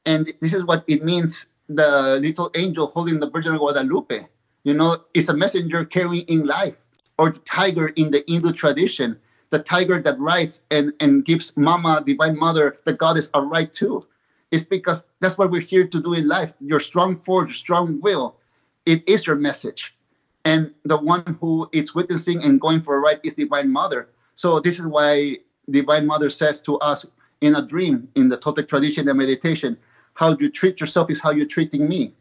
And 0.06 0.32
this 0.42 0.54
is 0.54 0.64
what 0.64 0.84
it 0.88 1.04
means 1.04 1.48
the 1.70 2.20
little 2.22 2.52
angel 2.56 2.88
holding 2.88 3.20
the 3.20 3.30
Virgin 3.30 3.54
of 3.54 3.60
Guadalupe. 3.60 4.28
You 4.64 4.74
know, 4.74 4.98
it's 5.14 5.30
a 5.30 5.36
messenger 5.36 5.86
carrying 5.86 6.26
in 6.28 6.46
life, 6.46 6.84
or 7.18 7.32
the 7.32 7.40
tiger 7.40 7.88
in 7.90 8.12
the 8.12 8.24
Hindu 8.28 8.54
tradition 8.54 9.20
the 9.54 9.60
tiger 9.60 10.02
that 10.02 10.20
rides 10.20 10.64
and, 10.72 10.94
and 11.00 11.24
gives 11.26 11.56
Mama, 11.56 12.02
Divine 12.04 12.40
Mother, 12.40 12.80
the 12.86 12.94
goddess, 12.94 13.30
a 13.36 13.42
right 13.42 13.72
too. 13.72 14.04
It's 14.50 14.64
because 14.64 15.06
that's 15.20 15.38
what 15.38 15.52
we're 15.52 15.62
here 15.62 15.86
to 15.86 16.02
do 16.02 16.14
in 16.14 16.28
life. 16.28 16.54
Your 16.60 16.80
strong 16.80 17.18
force, 17.18 17.50
your 17.50 17.54
strong 17.54 18.02
will, 18.02 18.36
it 18.86 19.08
is 19.08 19.28
your 19.28 19.36
message. 19.36 19.96
And 20.46 20.72
the 20.84 20.98
one 20.98 21.38
who 21.40 21.70
is 21.72 21.96
witnessing 21.96 22.44
and 22.44 22.60
going 22.60 22.82
for 22.82 22.98
a 22.98 23.00
ride 23.00 23.22
is 23.24 23.36
Divine 23.36 23.72
Mother. 23.72 24.10
So 24.36 24.60
this 24.60 24.80
is 24.80 24.86
why 24.86 25.38
Divine 25.70 26.06
Mother 26.06 26.30
says 26.30 26.60
to 26.62 26.78
us 26.80 27.06
in 27.42 27.56
a 27.56 27.62
dream, 27.62 28.08
in 28.16 28.30
the 28.30 28.38
Toltec 28.38 28.68
tradition 28.68 29.08
and 29.08 29.18
meditation, 29.18 29.78
how 30.16 30.36
you 30.40 30.50
treat 30.50 30.80
yourself 30.80 31.10
is 31.10 31.22
how 31.22 31.32
you're 31.32 31.46
treating 31.46 31.88
me. 31.88 32.14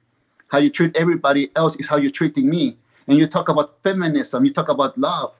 How 0.48 0.58
you 0.58 0.70
treat 0.70 0.96
everybody 0.96 1.50
else 1.56 1.76
is 1.76 1.88
how 1.88 1.96
you're 1.96 2.10
treating 2.10 2.48
me. 2.48 2.76
And 3.08 3.18
you 3.18 3.26
talk 3.26 3.48
about 3.48 3.82
feminism, 3.82 4.44
you 4.44 4.52
talk 4.52 4.68
about 4.68 4.96
love, 4.96 5.32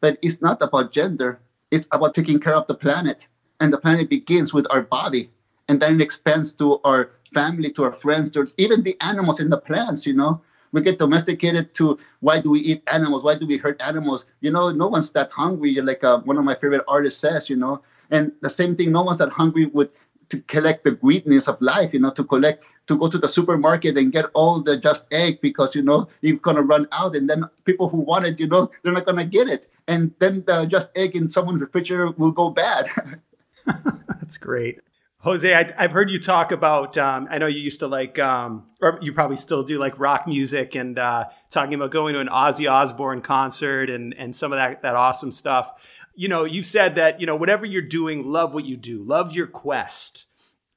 but 0.00 0.18
it's 0.22 0.40
not 0.40 0.62
about 0.62 0.92
gender. 0.92 1.40
It's 1.70 1.88
about 1.90 2.14
taking 2.14 2.38
care 2.38 2.54
of 2.54 2.66
the 2.66 2.74
planet. 2.74 3.26
And 3.60 3.72
the 3.72 3.78
planet 3.78 4.08
begins 4.08 4.54
with 4.54 4.66
our 4.70 4.82
body. 4.82 5.30
And 5.68 5.80
then 5.80 5.96
it 5.96 6.00
expands 6.00 6.52
to 6.54 6.80
our 6.84 7.10
family, 7.32 7.70
to 7.72 7.84
our 7.84 7.92
friends, 7.92 8.30
to 8.30 8.46
even 8.56 8.82
the 8.82 8.96
animals 9.00 9.40
and 9.40 9.50
the 9.50 9.58
plants, 9.58 10.06
you 10.06 10.14
know. 10.14 10.40
We 10.72 10.80
get 10.82 10.98
domesticated 10.98 11.74
to 11.74 11.98
why 12.20 12.40
do 12.40 12.50
we 12.50 12.60
eat 12.60 12.82
animals? 12.86 13.24
Why 13.24 13.34
do 13.34 13.46
we 13.46 13.56
hurt 13.56 13.80
animals? 13.80 14.26
You 14.40 14.50
know, 14.50 14.70
no 14.70 14.88
one's 14.88 15.12
that 15.12 15.32
hungry, 15.32 15.74
like 15.76 16.04
uh, 16.04 16.20
one 16.20 16.36
of 16.36 16.44
my 16.44 16.54
favorite 16.54 16.84
artists 16.88 17.20
says, 17.20 17.48
you 17.48 17.56
know. 17.56 17.82
And 18.10 18.32
the 18.40 18.50
same 18.50 18.76
thing, 18.76 18.92
no 18.92 19.02
one's 19.02 19.18
that 19.18 19.30
hungry 19.30 19.66
with 19.66 19.90
to 20.30 20.40
collect 20.42 20.84
the 20.84 20.90
greediness 20.90 21.48
of 21.48 21.60
life, 21.60 21.94
you 21.94 22.00
know, 22.00 22.10
to 22.10 22.22
collect, 22.22 22.64
to 22.86 22.98
go 22.98 23.08
to 23.08 23.16
the 23.16 23.28
supermarket 23.28 23.96
and 23.96 24.12
get 24.12 24.26
all 24.34 24.60
the 24.60 24.76
just 24.76 25.06
egg 25.10 25.40
because, 25.40 25.74
you 25.74 25.82
know, 25.82 26.08
you're 26.20 26.38
to 26.38 26.62
run 26.62 26.86
out. 26.92 27.16
And 27.16 27.28
then 27.30 27.44
people 27.64 27.88
who 27.88 27.98
want 27.98 28.26
it, 28.26 28.38
you 28.38 28.46
know, 28.46 28.70
they're 28.82 28.92
not 28.92 29.06
to 29.06 29.24
get 29.24 29.48
it. 29.48 29.68
And 29.86 30.12
then 30.18 30.44
the 30.46 30.66
just 30.66 30.90
egg 30.96 31.16
in 31.16 31.30
someone's 31.30 31.62
refrigerator 31.62 32.10
will 32.18 32.32
go 32.32 32.50
bad. 32.50 32.88
That's 34.08 34.38
great. 34.38 34.80
Jose, 35.22 35.52
I, 35.52 35.82
have 35.82 35.90
heard 35.90 36.10
you 36.10 36.20
talk 36.20 36.52
about. 36.52 36.96
Um, 36.96 37.26
I 37.28 37.38
know 37.38 37.46
you 37.46 37.60
used 37.60 37.80
to 37.80 37.88
like, 37.88 38.20
um, 38.20 38.66
or 38.80 39.00
you 39.02 39.12
probably 39.12 39.36
still 39.36 39.64
do 39.64 39.78
like 39.78 39.98
rock 39.98 40.28
music, 40.28 40.76
and 40.76 40.96
uh, 40.96 41.24
talking 41.50 41.74
about 41.74 41.90
going 41.90 42.14
to 42.14 42.20
an 42.20 42.28
Ozzy 42.28 42.70
Osbourne 42.70 43.20
concert 43.20 43.90
and 43.90 44.14
and 44.14 44.34
some 44.34 44.52
of 44.52 44.58
that 44.58 44.82
that 44.82 44.94
awesome 44.94 45.32
stuff 45.32 45.72
you 46.18 46.26
know, 46.26 46.44
you 46.44 46.64
said 46.64 46.96
that, 46.96 47.20
you 47.20 47.26
know, 47.26 47.36
whatever 47.36 47.64
you're 47.64 47.80
doing, 47.80 48.28
love 48.28 48.52
what 48.52 48.64
you 48.64 48.76
do, 48.76 49.04
love 49.04 49.36
your 49.36 49.46
quest. 49.46 50.24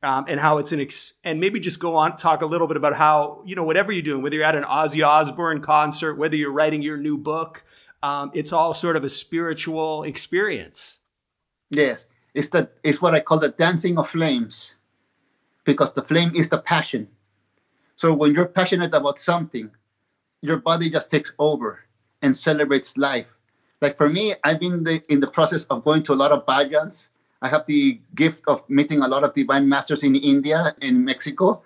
Um, 0.04 0.26
and 0.28 0.40
how 0.40 0.60
it's 0.60 0.72
an 0.72 0.80
ex- 0.80 1.14
and 1.24 1.40
maybe 1.40 1.60
just 1.60 1.80
go 1.80 1.96
on 1.96 2.18
talk 2.18 2.42
a 2.42 2.46
little 2.48 2.66
bit 2.66 2.76
about 2.76 2.96
how 2.96 3.44
you 3.46 3.56
know 3.56 3.64
whatever 3.64 3.92
you're 3.92 4.02
doing 4.02 4.24
whether 4.24 4.36
you're 4.36 4.44
at 4.44 4.56
an 4.56 4.64
ozzy 4.64 5.06
osbourne 5.06 5.62
concert 5.62 6.16
whether 6.16 6.36
you're 6.36 6.52
writing 6.52 6.82
your 6.82 6.98
new 6.98 7.20
book 7.20 7.64
um, 8.02 8.32
it's 8.34 8.52
all 8.52 8.74
sort 8.74 8.96
of 8.96 9.04
a 9.04 9.10
spiritual 9.10 10.02
experience 10.02 10.98
yes 11.70 12.08
it's 12.34 12.50
that 12.50 12.74
it's 12.84 13.02
what 13.02 13.14
i 13.14 13.20
call 13.20 13.40
the 13.40 13.50
dancing 13.50 13.98
of 13.98 14.10
flames 14.10 14.74
because 15.64 15.94
the 15.94 16.04
flame 16.04 16.32
is 16.36 16.50
the 16.50 16.58
passion 16.58 17.08
so 17.96 18.14
when 18.14 18.34
you're 18.34 18.48
passionate 18.48 18.94
about 18.94 19.20
something 19.20 19.70
your 20.42 20.58
body 20.58 20.90
just 20.90 21.12
takes 21.12 21.34
over 21.40 21.80
and 22.22 22.36
celebrates 22.36 22.98
life 22.98 23.38
like 23.82 23.98
for 23.98 24.08
me, 24.08 24.36
I've 24.44 24.60
been 24.60 24.84
the, 24.84 25.02
in 25.12 25.20
the 25.20 25.28
process 25.28 25.66
of 25.66 25.84
going 25.84 26.04
to 26.04 26.14
a 26.14 26.20
lot 26.22 26.32
of 26.32 26.46
bhajans. 26.46 27.08
I 27.42 27.48
have 27.50 27.66
the 27.66 28.00
gift 28.14 28.44
of 28.48 28.68
meeting 28.70 29.02
a 29.02 29.08
lot 29.08 29.24
of 29.24 29.34
divine 29.34 29.68
masters 29.68 30.04
in 30.04 30.16
India, 30.16 30.76
in 30.82 31.04
Mexico, 31.04 31.64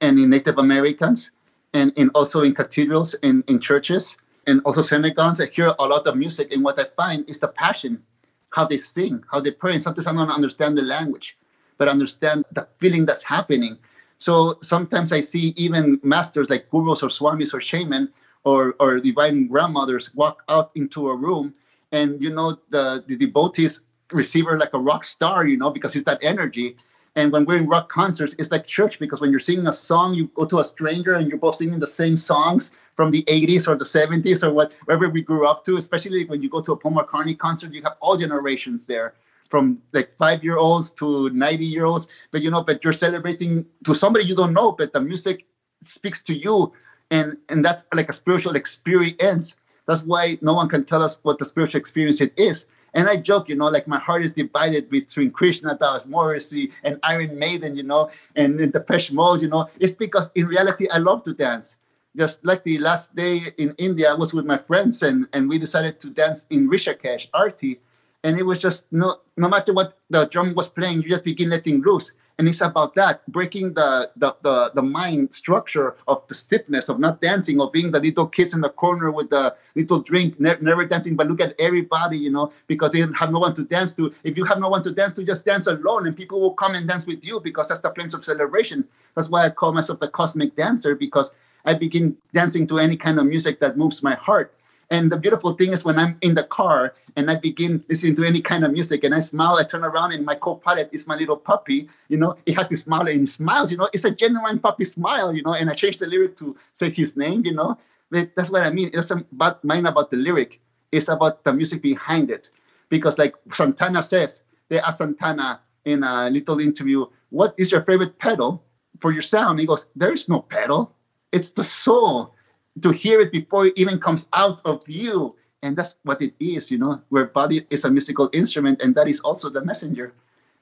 and 0.00 0.18
in 0.20 0.30
Native 0.30 0.58
Americans, 0.58 1.32
and 1.74 1.92
in 1.96 2.10
also 2.10 2.42
in 2.44 2.54
cathedrals, 2.54 3.14
in, 3.24 3.42
in 3.48 3.58
churches, 3.58 4.16
and 4.46 4.60
also 4.64 4.80
synagogues. 4.80 5.40
I 5.40 5.46
hear 5.46 5.74
a 5.76 5.86
lot 5.86 6.06
of 6.06 6.16
music, 6.16 6.52
and 6.52 6.62
what 6.62 6.78
I 6.78 6.84
find 6.96 7.28
is 7.28 7.40
the 7.40 7.48
passion, 7.48 8.00
how 8.50 8.66
they 8.66 8.76
sing, 8.76 9.22
how 9.30 9.40
they 9.40 9.50
pray. 9.50 9.74
And 9.74 9.82
sometimes 9.82 10.06
I 10.06 10.12
don't 10.14 10.30
understand 10.30 10.76
the 10.76 10.82
language, 10.82 11.36
but 11.76 11.88
understand 11.88 12.44
the 12.52 12.66
feeling 12.78 13.06
that's 13.06 13.24
happening. 13.24 13.78
So 14.18 14.58
sometimes 14.62 15.12
I 15.12 15.20
see 15.20 15.54
even 15.56 16.00
masters 16.02 16.50
like 16.50 16.68
gurus 16.70 17.02
or 17.02 17.08
swamis 17.08 17.54
or 17.54 17.60
shaman 17.60 18.08
or, 18.44 18.74
or 18.80 18.98
divine 19.00 19.46
grandmothers 19.46 20.14
walk 20.14 20.42
out 20.48 20.70
into 20.74 21.08
a 21.08 21.16
room 21.16 21.54
and 21.92 22.22
you 22.22 22.30
know 22.30 22.58
the, 22.70 23.04
the 23.06 23.16
devotees 23.16 23.80
receive 24.12 24.46
her 24.46 24.58
like 24.58 24.74
a 24.74 24.78
rock 24.78 25.04
star 25.04 25.46
you 25.46 25.56
know 25.56 25.70
because 25.70 25.94
it's 25.96 26.04
that 26.04 26.18
energy 26.22 26.76
and 27.18 27.32
when 27.32 27.44
we're 27.44 27.58
in 27.58 27.66
rock 27.66 27.88
concerts 27.88 28.34
it's 28.38 28.50
like 28.50 28.64
church 28.66 28.98
because 28.98 29.20
when 29.20 29.30
you're 29.30 29.40
singing 29.40 29.66
a 29.66 29.72
song 29.72 30.14
you 30.14 30.28
go 30.28 30.44
to 30.44 30.58
a 30.60 30.64
stranger 30.64 31.14
and 31.14 31.28
you're 31.28 31.38
both 31.38 31.56
singing 31.56 31.80
the 31.80 31.86
same 31.86 32.16
songs 32.16 32.70
from 32.94 33.10
the 33.10 33.22
80s 33.24 33.68
or 33.68 33.76
the 33.76 33.84
70s 33.84 34.42
or 34.42 34.52
whatever 34.52 35.08
we 35.08 35.20
grew 35.20 35.46
up 35.46 35.64
to 35.64 35.76
especially 35.76 36.24
when 36.26 36.42
you 36.42 36.48
go 36.48 36.60
to 36.60 36.72
a 36.72 36.76
paul 36.76 36.92
mccartney 36.92 37.36
concert 37.36 37.72
you 37.72 37.82
have 37.82 37.96
all 38.00 38.16
generations 38.16 38.86
there 38.86 39.14
from 39.50 39.78
like 39.92 40.10
five 40.18 40.44
year 40.44 40.58
olds 40.58 40.92
to 40.92 41.30
90 41.30 41.64
year 41.64 41.84
olds 41.84 42.08
but 42.30 42.42
you 42.42 42.50
know 42.50 42.62
but 42.62 42.84
you're 42.84 42.92
celebrating 42.92 43.66
to 43.84 43.94
somebody 43.94 44.24
you 44.24 44.36
don't 44.36 44.52
know 44.52 44.72
but 44.72 44.92
the 44.92 45.00
music 45.00 45.44
speaks 45.82 46.22
to 46.22 46.36
you 46.36 46.72
and 47.10 47.36
and 47.48 47.64
that's 47.64 47.84
like 47.94 48.08
a 48.08 48.12
spiritual 48.12 48.56
experience. 48.56 49.56
That's 49.86 50.04
why 50.04 50.38
no 50.42 50.54
one 50.54 50.68
can 50.68 50.84
tell 50.84 51.02
us 51.02 51.16
what 51.22 51.38
the 51.38 51.44
spiritual 51.44 51.78
experience 51.78 52.20
it 52.20 52.32
is 52.36 52.66
and 52.98 53.08
i 53.08 53.16
joke 53.16 53.48
you 53.48 53.54
know 53.54 53.68
like 53.68 53.86
my 53.86 53.98
heart 53.98 54.22
is 54.22 54.32
divided 54.32 54.90
between 54.90 55.30
krishna 55.30 55.76
das 55.78 56.04
morrissey 56.06 56.72
and 56.82 56.98
iron 57.04 57.38
maiden 57.38 57.76
you 57.76 57.84
know 57.84 58.10
and 58.34 58.60
in 58.60 58.70
Depeche 58.70 59.12
Mode 59.12 59.40
you 59.40 59.48
know. 59.48 59.68
It's 59.78 59.94
because 59.94 60.30
in 60.34 60.46
reality 60.46 60.88
i 60.90 60.98
love 60.98 61.22
to 61.24 61.32
dance. 61.32 61.76
Just 62.16 62.44
like 62.44 62.64
the 62.64 62.78
last 62.78 63.14
day 63.14 63.42
in 63.58 63.74
india 63.78 64.10
i 64.10 64.14
was 64.14 64.34
with 64.34 64.44
my 64.44 64.58
friends 64.58 65.02
and 65.02 65.28
and 65.32 65.48
we 65.48 65.58
decided 65.58 66.00
to 66.00 66.10
dance 66.10 66.46
in 66.50 66.68
rishikesh 66.68 67.28
arti 67.32 67.78
and 68.24 68.38
it 68.40 68.44
was 68.50 68.58
just 68.58 68.90
no 68.90 69.20
no 69.36 69.48
matter 69.48 69.72
what 69.72 69.98
the 70.10 70.24
drum 70.26 70.54
was 70.54 70.68
playing 70.68 71.02
you 71.02 71.08
just 71.08 71.24
begin 71.24 71.48
letting 71.50 71.80
loose 71.82 72.12
and 72.38 72.46
it's 72.46 72.60
about 72.60 72.94
that 72.94 73.26
breaking 73.30 73.74
the, 73.74 74.10
the 74.16 74.34
the 74.42 74.70
the 74.74 74.82
mind 74.82 75.34
structure 75.34 75.96
of 76.06 76.26
the 76.28 76.34
stiffness 76.34 76.88
of 76.88 76.98
not 76.98 77.20
dancing 77.20 77.60
or 77.60 77.70
being 77.70 77.90
the 77.90 78.00
little 78.00 78.26
kids 78.26 78.54
in 78.54 78.60
the 78.60 78.70
corner 78.70 79.10
with 79.10 79.28
the 79.30 79.54
little 79.74 80.00
drink 80.00 80.38
ne- 80.38 80.56
never 80.60 80.86
dancing 80.86 81.16
but 81.16 81.26
look 81.26 81.40
at 81.40 81.54
everybody 81.58 82.16
you 82.16 82.30
know 82.30 82.52
because 82.68 82.92
they 82.92 83.00
have 83.00 83.32
no 83.32 83.40
one 83.40 83.54
to 83.54 83.64
dance 83.64 83.92
to. 83.94 84.14
If 84.22 84.36
you 84.36 84.44
have 84.44 84.60
no 84.60 84.68
one 84.68 84.82
to 84.84 84.92
dance 84.92 85.14
to 85.16 85.24
just 85.24 85.44
dance 85.44 85.66
alone 85.66 86.06
and 86.06 86.16
people 86.16 86.40
will 86.40 86.54
come 86.54 86.74
and 86.74 86.86
dance 86.86 87.06
with 87.06 87.24
you 87.24 87.40
because 87.40 87.68
that's 87.68 87.80
the 87.80 87.90
place 87.90 88.14
of 88.14 88.24
celebration. 88.24 88.86
That's 89.14 89.28
why 89.28 89.46
i 89.46 89.50
call 89.50 89.72
myself 89.72 89.98
the 89.98 90.08
cosmic 90.08 90.54
dancer 90.54 90.94
because 90.94 91.32
i 91.64 91.74
begin 91.74 92.16
dancing 92.32 92.66
to 92.68 92.78
any 92.78 92.96
kind 92.96 93.18
of 93.18 93.26
music 93.26 93.58
that 93.60 93.76
moves 93.76 94.02
my 94.02 94.14
heart 94.14 94.54
and 94.90 95.12
the 95.12 95.18
beautiful 95.18 95.52
thing 95.52 95.72
is 95.72 95.84
when 95.84 95.98
I'm 95.98 96.16
in 96.22 96.34
the 96.34 96.44
car 96.44 96.94
and 97.16 97.30
I 97.30 97.36
begin 97.36 97.84
listening 97.88 98.16
to 98.16 98.24
any 98.24 98.40
kind 98.40 98.64
of 98.64 98.72
music 98.72 99.04
and 99.04 99.14
I 99.14 99.20
smile, 99.20 99.56
I 99.56 99.64
turn 99.64 99.84
around 99.84 100.12
and 100.12 100.24
my 100.24 100.34
co-pilot 100.34 100.88
is 100.92 101.06
my 101.06 101.16
little 101.16 101.36
puppy, 101.36 101.88
you 102.08 102.16
know, 102.16 102.36
he 102.46 102.52
has 102.52 102.68
this 102.68 102.82
smile 102.82 103.06
and 103.06 103.20
he 103.20 103.26
smiles, 103.26 103.70
you 103.70 103.76
know, 103.76 103.88
it's 103.92 104.04
a 104.04 104.10
genuine 104.10 104.58
puppy 104.58 104.84
smile, 104.84 105.34
you 105.34 105.42
know, 105.42 105.52
and 105.52 105.68
I 105.68 105.74
changed 105.74 105.98
the 105.98 106.06
lyric 106.06 106.36
to 106.36 106.56
say 106.72 106.88
his 106.90 107.16
name, 107.16 107.44
you 107.44 107.52
know. 107.52 107.76
But 108.10 108.34
that's 108.34 108.50
what 108.50 108.62
I 108.62 108.70
mean. 108.70 108.90
It's 108.94 109.10
about 109.10 109.62
mind 109.62 109.86
about 109.86 110.10
the 110.10 110.16
lyric. 110.16 110.60
It's 110.90 111.08
about 111.08 111.44
the 111.44 111.52
music 111.52 111.82
behind 111.82 112.30
it. 112.30 112.48
Because 112.88 113.18
like 113.18 113.34
Santana 113.48 114.02
says, 114.02 114.40
they 114.70 114.80
asked 114.80 114.98
Santana 114.98 115.60
in 115.84 116.02
a 116.02 116.30
little 116.30 116.60
interview, 116.60 117.04
what 117.28 117.54
is 117.58 117.70
your 117.70 117.82
favorite 117.82 118.18
pedal 118.18 118.64
for 119.00 119.12
your 119.12 119.20
sound? 119.20 119.60
He 119.60 119.66
goes, 119.66 119.84
there 119.94 120.12
is 120.12 120.30
no 120.30 120.40
pedal. 120.40 120.94
It's 121.32 121.50
the 121.50 121.64
soul 121.64 122.34
to 122.82 122.90
hear 122.90 123.20
it 123.20 123.32
before 123.32 123.66
it 123.66 123.78
even 123.78 123.98
comes 123.98 124.28
out 124.32 124.60
of 124.64 124.82
you. 124.88 125.36
And 125.62 125.76
that's 125.76 125.96
what 126.04 126.22
it 126.22 126.34
is, 126.38 126.70
you 126.70 126.78
know, 126.78 127.02
where 127.08 127.26
body 127.26 127.66
is 127.70 127.84
a 127.84 127.90
musical 127.90 128.30
instrument 128.32 128.80
and 128.82 128.94
that 128.94 129.08
is 129.08 129.20
also 129.20 129.50
the 129.50 129.64
messenger. 129.64 130.12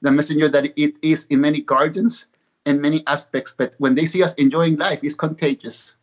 the 0.01 0.11
messenger 0.11 0.49
that 0.49 0.73
it 0.75 0.95
is 1.01 1.25
in 1.29 1.41
many 1.41 1.61
gardens 1.61 2.27
and 2.65 2.81
many 2.81 3.03
aspects. 3.07 3.53
But 3.57 3.73
when 3.77 3.95
they 3.95 4.05
see 4.05 4.21
us 4.23 4.33
enjoying 4.35 4.77
life, 4.77 5.03
it's 5.03 5.15
contagious. 5.15 5.95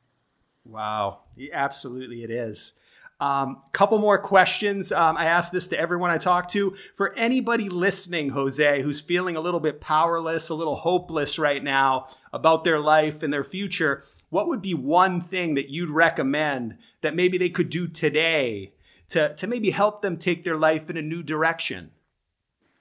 Wow, 0.64 1.20
absolutely, 1.53 2.24
it 2.24 2.31
is. 2.31 2.72
Um, 3.20 3.62
couple 3.72 3.98
more 3.98 4.18
questions. 4.18 4.90
Um, 4.90 5.16
I 5.16 5.27
ask 5.27 5.53
this 5.53 5.68
to 5.68 5.79
everyone 5.79 6.11
I 6.11 6.18
talk 6.18 6.48
to. 6.48 6.77
For 6.94 7.14
anybody 7.14 7.68
listening, 7.68 8.31
Jose, 8.31 8.83
who's 8.83 9.00
feeling 9.00 9.37
a 9.37 9.40
little 9.40 9.61
bit 9.61 9.81
powerless, 9.81 10.48
a 10.48 10.55
little 10.55 10.77
hopeless 10.77 11.38
right 11.38 11.62
now 11.62 12.09
about 12.33 12.64
their 12.64 12.81
life 12.81 13.22
and 13.22 13.33
their 13.33 13.44
future, 13.44 14.03
what 14.31 14.48
would 14.48 14.61
be 14.61 14.74
one 14.74 15.20
thing 15.20 15.55
that 15.55 15.70
you'd 15.70 15.90
recommend 15.90 16.77
that 17.03 17.14
maybe 17.14 17.38
they 17.38 17.50
could 17.50 17.70
do 17.70 17.87
today 17.87 18.72
to, 19.11 19.35
to 19.37 19.46
maybe 19.46 19.70
help 19.70 20.03
them 20.03 20.16
take 20.16 20.42
their 20.42 20.57
life 20.57 20.90
in 20.90 20.96
a 20.96 21.03
new 21.03 21.22
direction? 21.22 21.92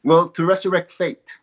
Well, 0.03 0.29
to 0.29 0.45
resurrect 0.45 0.91
faith. 0.91 1.37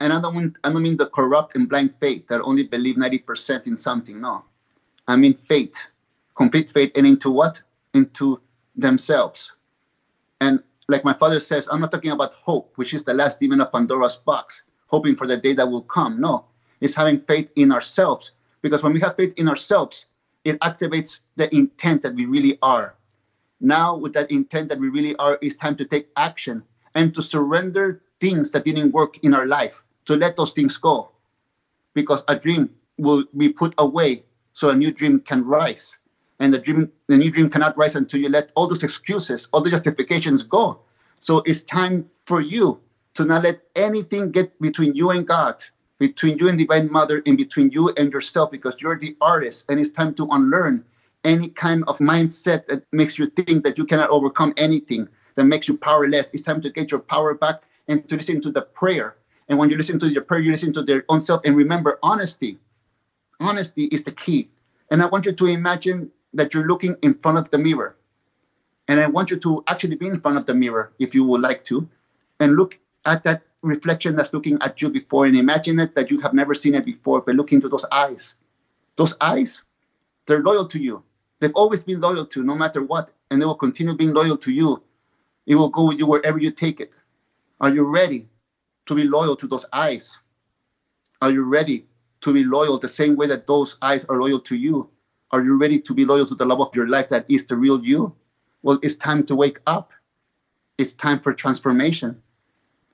And 0.00 0.12
I 0.12 0.20
don't 0.20 0.34
mean, 0.34 0.56
I 0.64 0.72
don't 0.72 0.82
mean 0.82 0.96
the 0.96 1.06
corrupt 1.06 1.54
and 1.54 1.68
blind 1.68 1.94
faith 2.00 2.26
that 2.28 2.40
only 2.40 2.64
believe 2.64 2.96
90% 2.96 3.66
in 3.66 3.76
something. 3.76 4.20
No. 4.20 4.44
I 5.06 5.16
mean 5.16 5.34
faith, 5.34 5.76
complete 6.34 6.70
faith, 6.70 6.92
and 6.96 7.06
into 7.06 7.30
what? 7.30 7.62
Into 7.94 8.40
themselves. 8.76 9.52
And 10.40 10.62
like 10.88 11.04
my 11.04 11.12
father 11.12 11.40
says, 11.40 11.68
I'm 11.70 11.80
not 11.80 11.92
talking 11.92 12.10
about 12.10 12.34
hope, 12.34 12.72
which 12.76 12.94
is 12.94 13.04
the 13.04 13.14
last 13.14 13.40
demon 13.40 13.60
of 13.60 13.70
Pandora's 13.72 14.16
box, 14.16 14.62
hoping 14.86 15.14
for 15.14 15.26
the 15.26 15.36
day 15.36 15.52
that 15.54 15.70
will 15.70 15.82
come. 15.82 16.20
No, 16.20 16.46
it's 16.80 16.94
having 16.94 17.18
faith 17.18 17.50
in 17.56 17.70
ourselves. 17.72 18.32
Because 18.62 18.82
when 18.82 18.92
we 18.92 19.00
have 19.00 19.16
faith 19.16 19.34
in 19.36 19.48
ourselves, 19.48 20.06
it 20.44 20.58
activates 20.60 21.20
the 21.36 21.54
intent 21.54 22.02
that 22.02 22.14
we 22.14 22.26
really 22.26 22.58
are. 22.62 22.96
Now, 23.60 23.96
with 23.96 24.12
that 24.14 24.30
intent 24.30 24.68
that 24.70 24.78
we 24.78 24.88
really 24.88 25.14
are, 25.16 25.38
it's 25.40 25.56
time 25.56 25.76
to 25.76 25.84
take 25.84 26.08
action 26.16 26.62
and 26.94 27.14
to 27.14 27.22
surrender 27.22 28.02
things 28.20 28.50
that 28.50 28.64
didn't 28.64 28.92
work 28.92 29.22
in 29.24 29.34
our 29.34 29.46
life, 29.46 29.82
to 30.06 30.16
let 30.16 30.36
those 30.36 30.52
things 30.52 30.76
go. 30.76 31.10
Because 31.94 32.24
a 32.28 32.36
dream 32.36 32.70
will 32.98 33.24
be 33.36 33.48
put 33.48 33.74
away 33.78 34.24
so 34.52 34.70
a 34.70 34.74
new 34.74 34.92
dream 34.92 35.20
can 35.20 35.44
rise. 35.44 35.94
And 36.42 36.52
the 36.52 36.58
dream, 36.58 36.90
the 37.06 37.16
new 37.16 37.30
dream 37.30 37.48
cannot 37.48 37.76
rise 37.78 37.94
until 37.94 38.18
you 38.18 38.28
let 38.28 38.50
all 38.56 38.66
those 38.66 38.82
excuses, 38.82 39.46
all 39.52 39.62
the 39.62 39.70
justifications 39.70 40.42
go. 40.42 40.80
So 41.20 41.38
it's 41.46 41.62
time 41.62 42.04
for 42.26 42.40
you 42.40 42.80
to 43.14 43.24
not 43.24 43.44
let 43.44 43.60
anything 43.76 44.32
get 44.32 44.60
between 44.60 44.92
you 44.96 45.10
and 45.10 45.24
God, 45.24 45.62
between 46.00 46.38
you 46.38 46.48
and 46.48 46.58
Divine 46.58 46.90
Mother, 46.90 47.22
and 47.26 47.36
between 47.38 47.70
you 47.70 47.90
and 47.90 48.12
yourself, 48.12 48.50
because 48.50 48.74
you're 48.80 48.98
the 48.98 49.16
artist, 49.20 49.66
and 49.68 49.78
it's 49.78 49.92
time 49.92 50.14
to 50.14 50.26
unlearn 50.32 50.84
any 51.22 51.46
kind 51.46 51.84
of 51.86 51.98
mindset 51.98 52.66
that 52.66 52.82
makes 52.90 53.20
you 53.20 53.26
think 53.26 53.62
that 53.62 53.78
you 53.78 53.84
cannot 53.84 54.10
overcome 54.10 54.52
anything 54.56 55.06
that 55.36 55.44
makes 55.44 55.68
you 55.68 55.76
powerless. 55.76 56.32
It's 56.34 56.42
time 56.42 56.60
to 56.62 56.70
get 56.70 56.90
your 56.90 57.02
power 57.02 57.36
back 57.36 57.62
and 57.86 58.08
to 58.08 58.16
listen 58.16 58.40
to 58.40 58.50
the 58.50 58.62
prayer. 58.62 59.14
And 59.48 59.60
when 59.60 59.70
you 59.70 59.76
listen 59.76 60.00
to 60.00 60.08
your 60.08 60.22
prayer, 60.22 60.40
you 60.40 60.50
listen 60.50 60.72
to 60.72 60.82
their 60.82 61.04
own 61.08 61.20
self. 61.20 61.42
And 61.44 61.54
remember, 61.54 62.00
honesty. 62.02 62.58
Honesty 63.38 63.84
is 63.84 64.02
the 64.02 64.10
key. 64.10 64.48
And 64.90 65.00
I 65.00 65.06
want 65.06 65.24
you 65.24 65.32
to 65.32 65.46
imagine 65.46 66.10
that 66.34 66.54
you're 66.54 66.66
looking 66.66 66.96
in 67.02 67.14
front 67.14 67.38
of 67.38 67.50
the 67.50 67.58
mirror. 67.58 67.96
And 68.88 69.00
I 69.00 69.06
want 69.06 69.30
you 69.30 69.38
to 69.38 69.62
actually 69.68 69.96
be 69.96 70.08
in 70.08 70.20
front 70.20 70.38
of 70.38 70.46
the 70.46 70.54
mirror, 70.54 70.92
if 70.98 71.14
you 71.14 71.24
would 71.24 71.40
like 71.40 71.64
to, 71.66 71.88
and 72.40 72.56
look 72.56 72.78
at 73.04 73.24
that 73.24 73.42
reflection 73.62 74.16
that's 74.16 74.32
looking 74.32 74.58
at 74.60 74.82
you 74.82 74.88
before 74.88 75.26
and 75.26 75.36
imagine 75.36 75.78
it 75.78 75.94
that 75.94 76.10
you 76.10 76.20
have 76.20 76.34
never 76.34 76.54
seen 76.54 76.74
it 76.74 76.84
before, 76.84 77.20
but 77.20 77.36
look 77.36 77.52
into 77.52 77.68
those 77.68 77.84
eyes. 77.92 78.34
Those 78.96 79.14
eyes, 79.20 79.62
they're 80.26 80.42
loyal 80.42 80.66
to 80.66 80.80
you. 80.80 81.02
They've 81.40 81.54
always 81.54 81.84
been 81.84 82.00
loyal 82.00 82.26
to 82.26 82.42
no 82.42 82.54
matter 82.54 82.82
what, 82.82 83.12
and 83.30 83.40
they 83.40 83.46
will 83.46 83.54
continue 83.54 83.94
being 83.94 84.12
loyal 84.12 84.36
to 84.38 84.52
you 84.52 84.82
it 85.46 85.56
will 85.56 85.68
go 85.68 85.88
with 85.88 85.98
you 85.98 86.06
wherever 86.06 86.38
you 86.38 86.50
take 86.50 86.80
it. 86.80 86.94
Are 87.60 87.70
you 87.70 87.84
ready 87.84 88.28
to 88.86 88.94
be 88.94 89.04
loyal 89.04 89.36
to 89.36 89.46
those 89.46 89.66
eyes? 89.72 90.16
Are 91.20 91.30
you 91.30 91.44
ready 91.44 91.86
to 92.20 92.32
be 92.32 92.44
loyal 92.44 92.78
the 92.78 92.88
same 92.88 93.16
way 93.16 93.26
that 93.26 93.46
those 93.46 93.76
eyes 93.82 94.04
are 94.04 94.20
loyal 94.20 94.40
to 94.40 94.56
you? 94.56 94.90
Are 95.32 95.42
you 95.42 95.56
ready 95.56 95.78
to 95.80 95.94
be 95.94 96.04
loyal 96.04 96.26
to 96.26 96.34
the 96.34 96.44
love 96.44 96.60
of 96.60 96.76
your 96.76 96.86
life 96.86 97.08
that 97.08 97.24
is 97.26 97.46
the 97.46 97.56
real 97.56 97.82
you? 97.82 98.14
Well, 98.62 98.78
it's 98.82 98.96
time 98.96 99.24
to 99.24 99.34
wake 99.34 99.60
up. 99.66 99.94
It's 100.76 100.92
time 100.92 101.20
for 101.20 101.32
transformation. 101.32 102.20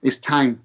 It's 0.02 0.18
time 0.18 0.62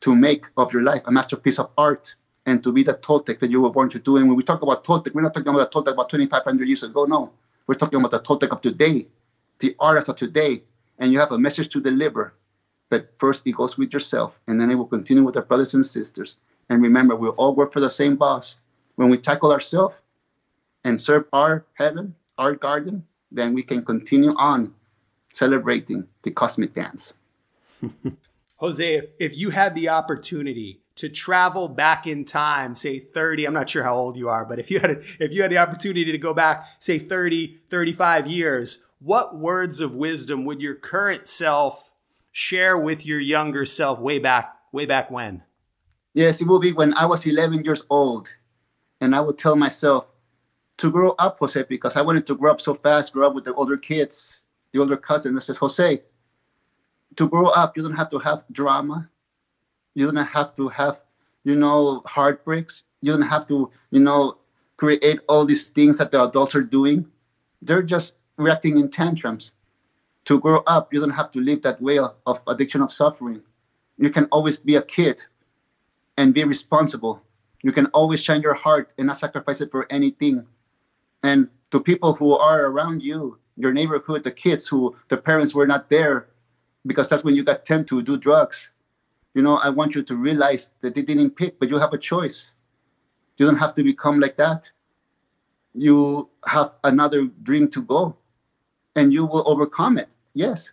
to 0.00 0.14
make 0.14 0.46
of 0.56 0.72
your 0.72 0.82
life 0.82 1.02
a 1.04 1.12
masterpiece 1.12 1.58
of 1.58 1.70
art 1.76 2.14
and 2.46 2.62
to 2.62 2.72
be 2.72 2.82
the 2.82 2.94
Toltec 2.94 3.38
that 3.40 3.50
you 3.50 3.60
were 3.60 3.70
born 3.70 3.90
to 3.90 3.98
do. 3.98 4.16
And 4.16 4.28
when 4.28 4.36
we 4.36 4.42
talk 4.42 4.62
about 4.62 4.82
Toltec, 4.82 5.14
we're 5.14 5.20
not 5.20 5.34
talking 5.34 5.48
about 5.50 5.70
the 5.70 5.78
Toltec 5.78 5.92
about 5.92 6.08
2,500 6.08 6.66
years 6.66 6.82
ago. 6.82 7.04
No, 7.04 7.32
we're 7.66 7.74
talking 7.74 7.98
about 7.98 8.10
the 8.10 8.20
Toltec 8.20 8.50
of 8.50 8.62
today, 8.62 9.06
the 9.58 9.76
artist 9.78 10.08
of 10.08 10.16
today, 10.16 10.62
and 10.98 11.12
you 11.12 11.18
have 11.18 11.32
a 11.32 11.38
message 11.38 11.68
to 11.70 11.82
deliver. 11.82 12.32
But 12.88 13.12
first, 13.18 13.46
it 13.46 13.52
goes 13.52 13.76
with 13.76 13.92
yourself, 13.92 14.38
and 14.46 14.58
then 14.58 14.70
it 14.70 14.76
will 14.76 14.86
continue 14.86 15.22
with 15.22 15.36
our 15.36 15.42
brothers 15.42 15.74
and 15.74 15.84
sisters. 15.84 16.38
And 16.70 16.82
remember, 16.82 17.14
we 17.14 17.28
all 17.28 17.54
work 17.54 17.74
for 17.74 17.80
the 17.80 17.90
same 17.90 18.16
boss. 18.16 18.56
When 18.96 19.10
we 19.10 19.18
tackle 19.18 19.52
ourselves 19.52 19.96
and 20.84 21.00
serve 21.00 21.24
our 21.32 21.64
heaven, 21.74 22.14
our 22.38 22.54
garden, 22.54 23.04
then 23.32 23.54
we 23.54 23.62
can 23.62 23.84
continue 23.84 24.34
on 24.36 24.72
celebrating 25.28 26.06
the 26.22 26.30
cosmic 26.30 26.72
dance. 26.72 27.12
Jose, 28.56 28.94
if, 28.94 29.04
if 29.18 29.36
you 29.36 29.50
had 29.50 29.74
the 29.74 29.88
opportunity 29.88 30.80
to 30.96 31.08
travel 31.08 31.68
back 31.68 32.06
in 32.06 32.24
time, 32.24 32.74
say 32.74 33.00
30, 33.00 33.46
I'm 33.46 33.54
not 33.54 33.68
sure 33.68 33.82
how 33.82 33.96
old 33.96 34.16
you 34.16 34.28
are, 34.28 34.44
but 34.44 34.58
if 34.58 34.70
you 34.70 34.78
had 34.78 34.90
a, 34.90 35.02
if 35.18 35.32
you 35.32 35.42
had 35.42 35.50
the 35.50 35.58
opportunity 35.58 36.12
to 36.12 36.18
go 36.18 36.32
back, 36.32 36.66
say 36.78 36.98
30, 36.98 37.58
35 37.68 38.28
years, 38.28 38.84
what 39.00 39.36
words 39.36 39.80
of 39.80 39.94
wisdom 39.94 40.44
would 40.44 40.62
your 40.62 40.76
current 40.76 41.26
self 41.26 41.90
share 42.30 42.78
with 42.78 43.04
your 43.04 43.20
younger 43.20 43.66
self 43.66 43.98
way 43.98 44.18
back 44.18 44.56
way 44.72 44.86
back 44.86 45.10
when? 45.10 45.42
Yes, 46.14 46.40
it 46.40 46.46
will 46.46 46.60
be 46.60 46.72
when 46.72 46.94
I 46.94 47.06
was 47.06 47.26
11 47.26 47.64
years 47.64 47.84
old, 47.90 48.32
and 49.00 49.16
I 49.16 49.20
would 49.20 49.36
tell 49.36 49.56
myself 49.56 50.06
to 50.78 50.90
grow 50.90 51.14
up, 51.18 51.38
Jose, 51.38 51.64
because 51.68 51.96
I 51.96 52.02
wanted 52.02 52.26
to 52.26 52.34
grow 52.34 52.50
up 52.50 52.60
so 52.60 52.74
fast, 52.74 53.12
grow 53.12 53.28
up 53.28 53.34
with 53.34 53.44
the 53.44 53.54
older 53.54 53.76
kids, 53.76 54.38
the 54.72 54.80
older 54.80 54.96
cousins. 54.96 55.36
I 55.36 55.40
said, 55.40 55.56
Jose, 55.56 56.02
to 57.16 57.28
grow 57.28 57.46
up, 57.46 57.76
you 57.76 57.82
don't 57.82 57.96
have 57.96 58.10
to 58.10 58.18
have 58.18 58.44
drama. 58.52 59.08
You 59.94 60.10
don't 60.10 60.16
have 60.16 60.54
to 60.56 60.68
have, 60.68 61.00
you 61.44 61.54
know, 61.54 62.02
heartbreaks. 62.06 62.82
You 63.00 63.12
don't 63.12 63.22
have 63.22 63.46
to, 63.48 63.70
you 63.90 64.00
know, 64.00 64.38
create 64.76 65.20
all 65.28 65.44
these 65.44 65.68
things 65.68 65.98
that 65.98 66.10
the 66.10 66.24
adults 66.24 66.54
are 66.54 66.62
doing. 66.62 67.06
They're 67.62 67.82
just 67.82 68.14
reacting 68.36 68.78
in 68.78 68.90
tantrums. 68.90 69.52
To 70.24 70.40
grow 70.40 70.62
up, 70.66 70.92
you 70.92 71.00
don't 71.00 71.10
have 71.10 71.30
to 71.32 71.40
live 71.40 71.62
that 71.62 71.80
way 71.80 71.98
of 71.98 72.40
addiction 72.48 72.80
of 72.80 72.92
suffering. 72.92 73.42
You 73.98 74.10
can 74.10 74.24
always 74.32 74.56
be 74.56 74.74
a 74.76 74.82
kid 74.82 75.24
and 76.16 76.34
be 76.34 76.42
responsible. 76.44 77.22
You 77.62 77.72
can 77.72 77.86
always 77.86 78.22
shine 78.22 78.40
your 78.40 78.54
heart 78.54 78.92
and 78.98 79.06
not 79.06 79.18
sacrifice 79.18 79.60
it 79.60 79.70
for 79.70 79.86
anything. 79.90 80.46
And 81.24 81.48
to 81.70 81.80
people 81.80 82.12
who 82.12 82.36
are 82.36 82.66
around 82.66 83.02
you, 83.02 83.38
your 83.56 83.72
neighborhood, 83.72 84.22
the 84.24 84.30
kids 84.30 84.68
who 84.68 84.94
the 85.08 85.16
parents 85.16 85.54
were 85.54 85.66
not 85.66 85.88
there 85.88 86.28
because 86.86 87.08
that's 87.08 87.24
when 87.24 87.34
you 87.34 87.42
got 87.42 87.64
tempted 87.64 87.88
to 87.88 88.02
do 88.02 88.18
drugs. 88.18 88.68
You 89.32 89.40
know, 89.40 89.56
I 89.56 89.70
want 89.70 89.94
you 89.94 90.02
to 90.02 90.16
realize 90.16 90.70
that 90.82 90.94
they 90.94 91.00
didn't 91.02 91.30
pick, 91.30 91.58
but 91.58 91.70
you 91.70 91.78
have 91.78 91.94
a 91.94 91.98
choice. 91.98 92.50
You 93.38 93.46
don't 93.46 93.56
have 93.56 93.72
to 93.74 93.82
become 93.82 94.20
like 94.20 94.36
that. 94.36 94.70
You 95.72 96.28
have 96.46 96.74
another 96.84 97.24
dream 97.42 97.68
to 97.70 97.82
go 97.82 98.16
and 98.94 99.10
you 99.10 99.24
will 99.24 99.48
overcome 99.48 99.96
it. 99.96 100.10
Yes. 100.34 100.70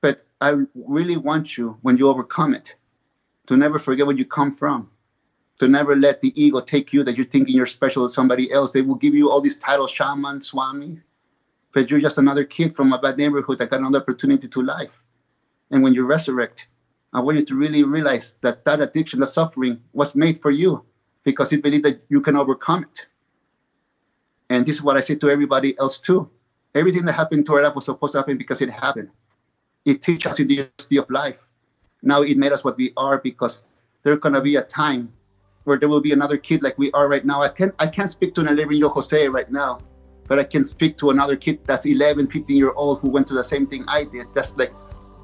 But 0.00 0.24
I 0.40 0.54
really 0.74 1.16
want 1.16 1.58
you, 1.58 1.76
when 1.82 1.98
you 1.98 2.08
overcome 2.08 2.54
it, 2.54 2.76
to 3.48 3.56
never 3.56 3.80
forget 3.80 4.06
where 4.06 4.16
you 4.16 4.24
come 4.24 4.52
from, 4.52 4.88
to 5.58 5.68
never 5.68 5.94
let 5.94 6.20
the 6.20 6.32
ego 6.40 6.60
take 6.60 6.92
you 6.92 7.04
that 7.04 7.16
you're 7.16 7.26
thinking 7.26 7.54
you're 7.54 7.66
special 7.66 8.06
to 8.06 8.12
somebody 8.12 8.52
else. 8.52 8.72
They 8.72 8.82
will 8.82 8.96
give 8.96 9.14
you 9.14 9.30
all 9.30 9.40
these 9.40 9.58
titles, 9.58 9.90
shaman, 9.90 10.42
swami, 10.42 11.00
but 11.72 11.90
you're 11.90 12.00
just 12.00 12.18
another 12.18 12.44
kid 12.44 12.74
from 12.74 12.92
a 12.92 12.98
bad 12.98 13.18
neighborhood 13.18 13.58
that 13.58 13.70
got 13.70 13.80
another 13.80 14.00
opportunity 14.00 14.48
to 14.48 14.62
life. 14.62 15.02
And 15.70 15.82
when 15.82 15.94
you 15.94 16.04
resurrect, 16.04 16.68
I 17.12 17.20
want 17.20 17.38
you 17.38 17.44
to 17.44 17.54
really 17.54 17.84
realize 17.84 18.34
that 18.40 18.64
that 18.64 18.80
addiction, 18.80 19.20
that 19.20 19.28
suffering 19.28 19.80
was 19.92 20.14
made 20.14 20.40
for 20.42 20.50
you 20.50 20.84
because 21.22 21.52
it 21.52 21.62
believed 21.62 21.84
that 21.84 22.02
you 22.08 22.20
can 22.20 22.36
overcome 22.36 22.84
it. 22.84 23.06
And 24.50 24.66
this 24.66 24.76
is 24.76 24.82
what 24.82 24.96
I 24.96 25.00
say 25.00 25.14
to 25.16 25.30
everybody 25.30 25.78
else 25.78 25.98
too. 25.98 26.28
Everything 26.74 27.04
that 27.04 27.12
happened 27.12 27.46
to 27.46 27.54
our 27.54 27.62
life 27.62 27.76
was 27.76 27.84
supposed 27.84 28.12
to 28.12 28.18
happen 28.18 28.36
because 28.36 28.60
it 28.60 28.70
happened. 28.70 29.10
It 29.84 30.02
teaches 30.02 30.32
us 30.32 30.36
the 30.38 30.44
university 30.44 30.96
of 30.96 31.08
life. 31.08 31.46
Now 32.02 32.22
it 32.22 32.36
made 32.36 32.52
us 32.52 32.64
what 32.64 32.76
we 32.76 32.92
are 32.96 33.18
because 33.18 33.62
there's 34.02 34.18
gonna 34.18 34.42
be 34.42 34.56
a 34.56 34.62
time 34.62 35.12
where 35.64 35.78
there 35.78 35.88
will 35.88 36.00
be 36.00 36.12
another 36.12 36.36
kid 36.36 36.62
like 36.62 36.78
we 36.78 36.90
are 36.92 37.08
right 37.08 37.24
now. 37.24 37.42
I 37.42 37.48
can't 37.48 37.74
I 37.78 37.86
can't 37.86 38.08
speak 38.08 38.34
to 38.36 38.40
an 38.40 38.48
11 38.48 38.76
year 38.76 38.84
old 38.86 38.94
Jose 38.94 39.28
right 39.28 39.50
now, 39.50 39.80
but 40.28 40.38
I 40.38 40.44
can 40.44 40.64
speak 40.64 40.96
to 40.98 41.10
another 41.10 41.36
kid 41.36 41.60
that's 41.64 41.86
11, 41.86 42.28
15 42.28 42.56
year 42.56 42.72
old 42.76 43.00
who 43.00 43.08
went 43.10 43.28
through 43.28 43.38
the 43.38 43.44
same 43.44 43.66
thing 43.66 43.84
I 43.88 44.04
did. 44.04 44.26
That's 44.34 44.56
like 44.56 44.72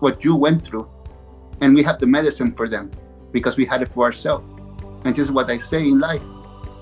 what 0.00 0.24
you 0.24 0.34
went 0.34 0.64
through. 0.64 0.88
And 1.60 1.74
we 1.74 1.82
have 1.82 1.98
the 2.00 2.06
medicine 2.06 2.52
for 2.54 2.68
them 2.68 2.90
because 3.32 3.56
we 3.56 3.64
had 3.64 3.82
it 3.82 3.92
for 3.92 4.04
ourselves. 4.04 4.44
And 5.04 5.14
this 5.14 5.24
is 5.24 5.32
what 5.32 5.50
I 5.50 5.58
say 5.58 5.80
in 5.80 6.00
life 6.00 6.24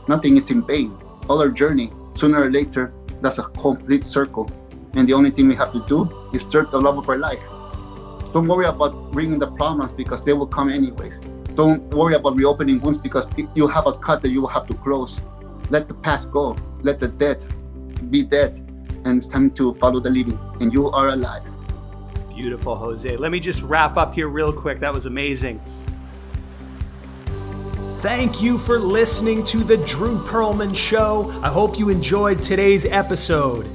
nothing 0.09 0.37
is 0.37 0.51
in 0.51 0.63
vain. 0.63 0.97
All 1.29 1.41
our 1.41 1.51
journey, 1.51 1.93
sooner 2.15 2.43
or 2.43 2.51
later, 2.51 2.95
that's 3.21 3.39
a 3.39 3.43
complete 3.43 4.05
circle. 4.05 4.51
And 4.95 5.07
the 5.07 5.13
only 5.13 5.31
thing 5.31 5.49
we 5.49 5.55
have 5.57 5.73
to 5.73 5.85
do 5.87 6.09
is 6.33 6.43
serve 6.43 6.71
the 6.71 6.81
love 6.81 6.97
of 6.97 7.09
our 7.09 7.19
life. 7.19 7.45
Don't 8.33 8.49
worry 8.49 8.67
about 8.67 9.13
bringing 9.13 9.39
the 9.39 9.51
problems 9.53 9.93
because 9.93 10.25
they 10.25 10.33
will 10.33 10.47
come 10.47 10.71
anyways. 10.71 11.21
Don't 11.59 11.83
worry 11.93 12.15
about 12.15 12.37
reopening 12.37 12.79
wounds 12.79 12.99
because 12.99 13.29
you 13.57 13.67
have 13.67 13.89
a 13.89 13.93
cut 13.93 14.23
that 14.23 14.29
you 14.29 14.43
will 14.43 14.49
have 14.49 14.69
to 14.69 14.75
close. 14.75 15.21
Let 15.71 15.89
the 15.89 15.95
past 15.95 16.31
go. 16.31 16.57
Let 16.83 17.01
the 17.01 17.09
dead 17.09 17.45
be 18.13 18.23
dead. 18.23 18.59
And 19.05 19.19
it's 19.19 19.27
time 19.27 19.51
to 19.59 19.75
follow 19.75 19.99
the 19.99 20.09
living. 20.09 20.39
And 20.61 20.73
you 20.73 20.89
are 20.89 21.09
alive. 21.09 21.43
Beautiful, 22.29 22.77
Jose. 22.77 23.17
Let 23.17 23.33
me 23.33 23.41
just 23.41 23.63
wrap 23.63 23.97
up 23.97 24.15
here 24.15 24.29
real 24.29 24.53
quick. 24.53 24.79
That 24.79 24.95
was 24.95 25.07
amazing. 25.07 25.61
Thank 28.03 28.41
you 28.41 28.57
for 28.57 28.79
listening 28.79 29.43
to 29.47 29.65
The 29.65 29.79
Drew 29.79 30.17
Perlman 30.27 30.77
Show. 30.77 31.29
I 31.43 31.49
hope 31.49 31.77
you 31.77 31.89
enjoyed 31.89 32.41
today's 32.41 32.87
episode. 32.87 33.69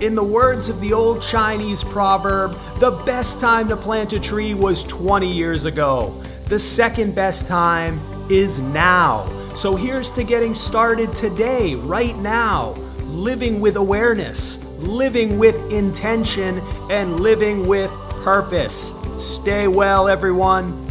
In 0.00 0.16
the 0.16 0.24
words 0.24 0.68
of 0.68 0.80
the 0.80 0.92
old 0.92 1.22
Chinese 1.22 1.84
proverb, 1.84 2.58
the 2.80 2.90
best 2.90 3.38
time 3.38 3.68
to 3.68 3.76
plant 3.76 4.14
a 4.14 4.18
tree 4.18 4.52
was 4.54 4.82
20 4.82 5.32
years 5.32 5.64
ago. 5.64 6.20
The 6.50 6.58
second 6.58 7.14
best 7.14 7.46
time 7.46 8.00
is 8.28 8.58
now. 8.58 9.28
So 9.54 9.76
here's 9.76 10.10
to 10.10 10.24
getting 10.24 10.56
started 10.56 11.14
today, 11.14 11.76
right 11.76 12.16
now, 12.16 12.72
living 13.04 13.60
with 13.60 13.76
awareness, 13.76 14.60
living 14.78 15.38
with 15.38 15.54
intention, 15.70 16.60
and 16.90 17.20
living 17.20 17.68
with 17.68 17.92
purpose. 18.24 18.94
Stay 19.16 19.68
well, 19.68 20.08
everyone. 20.08 20.89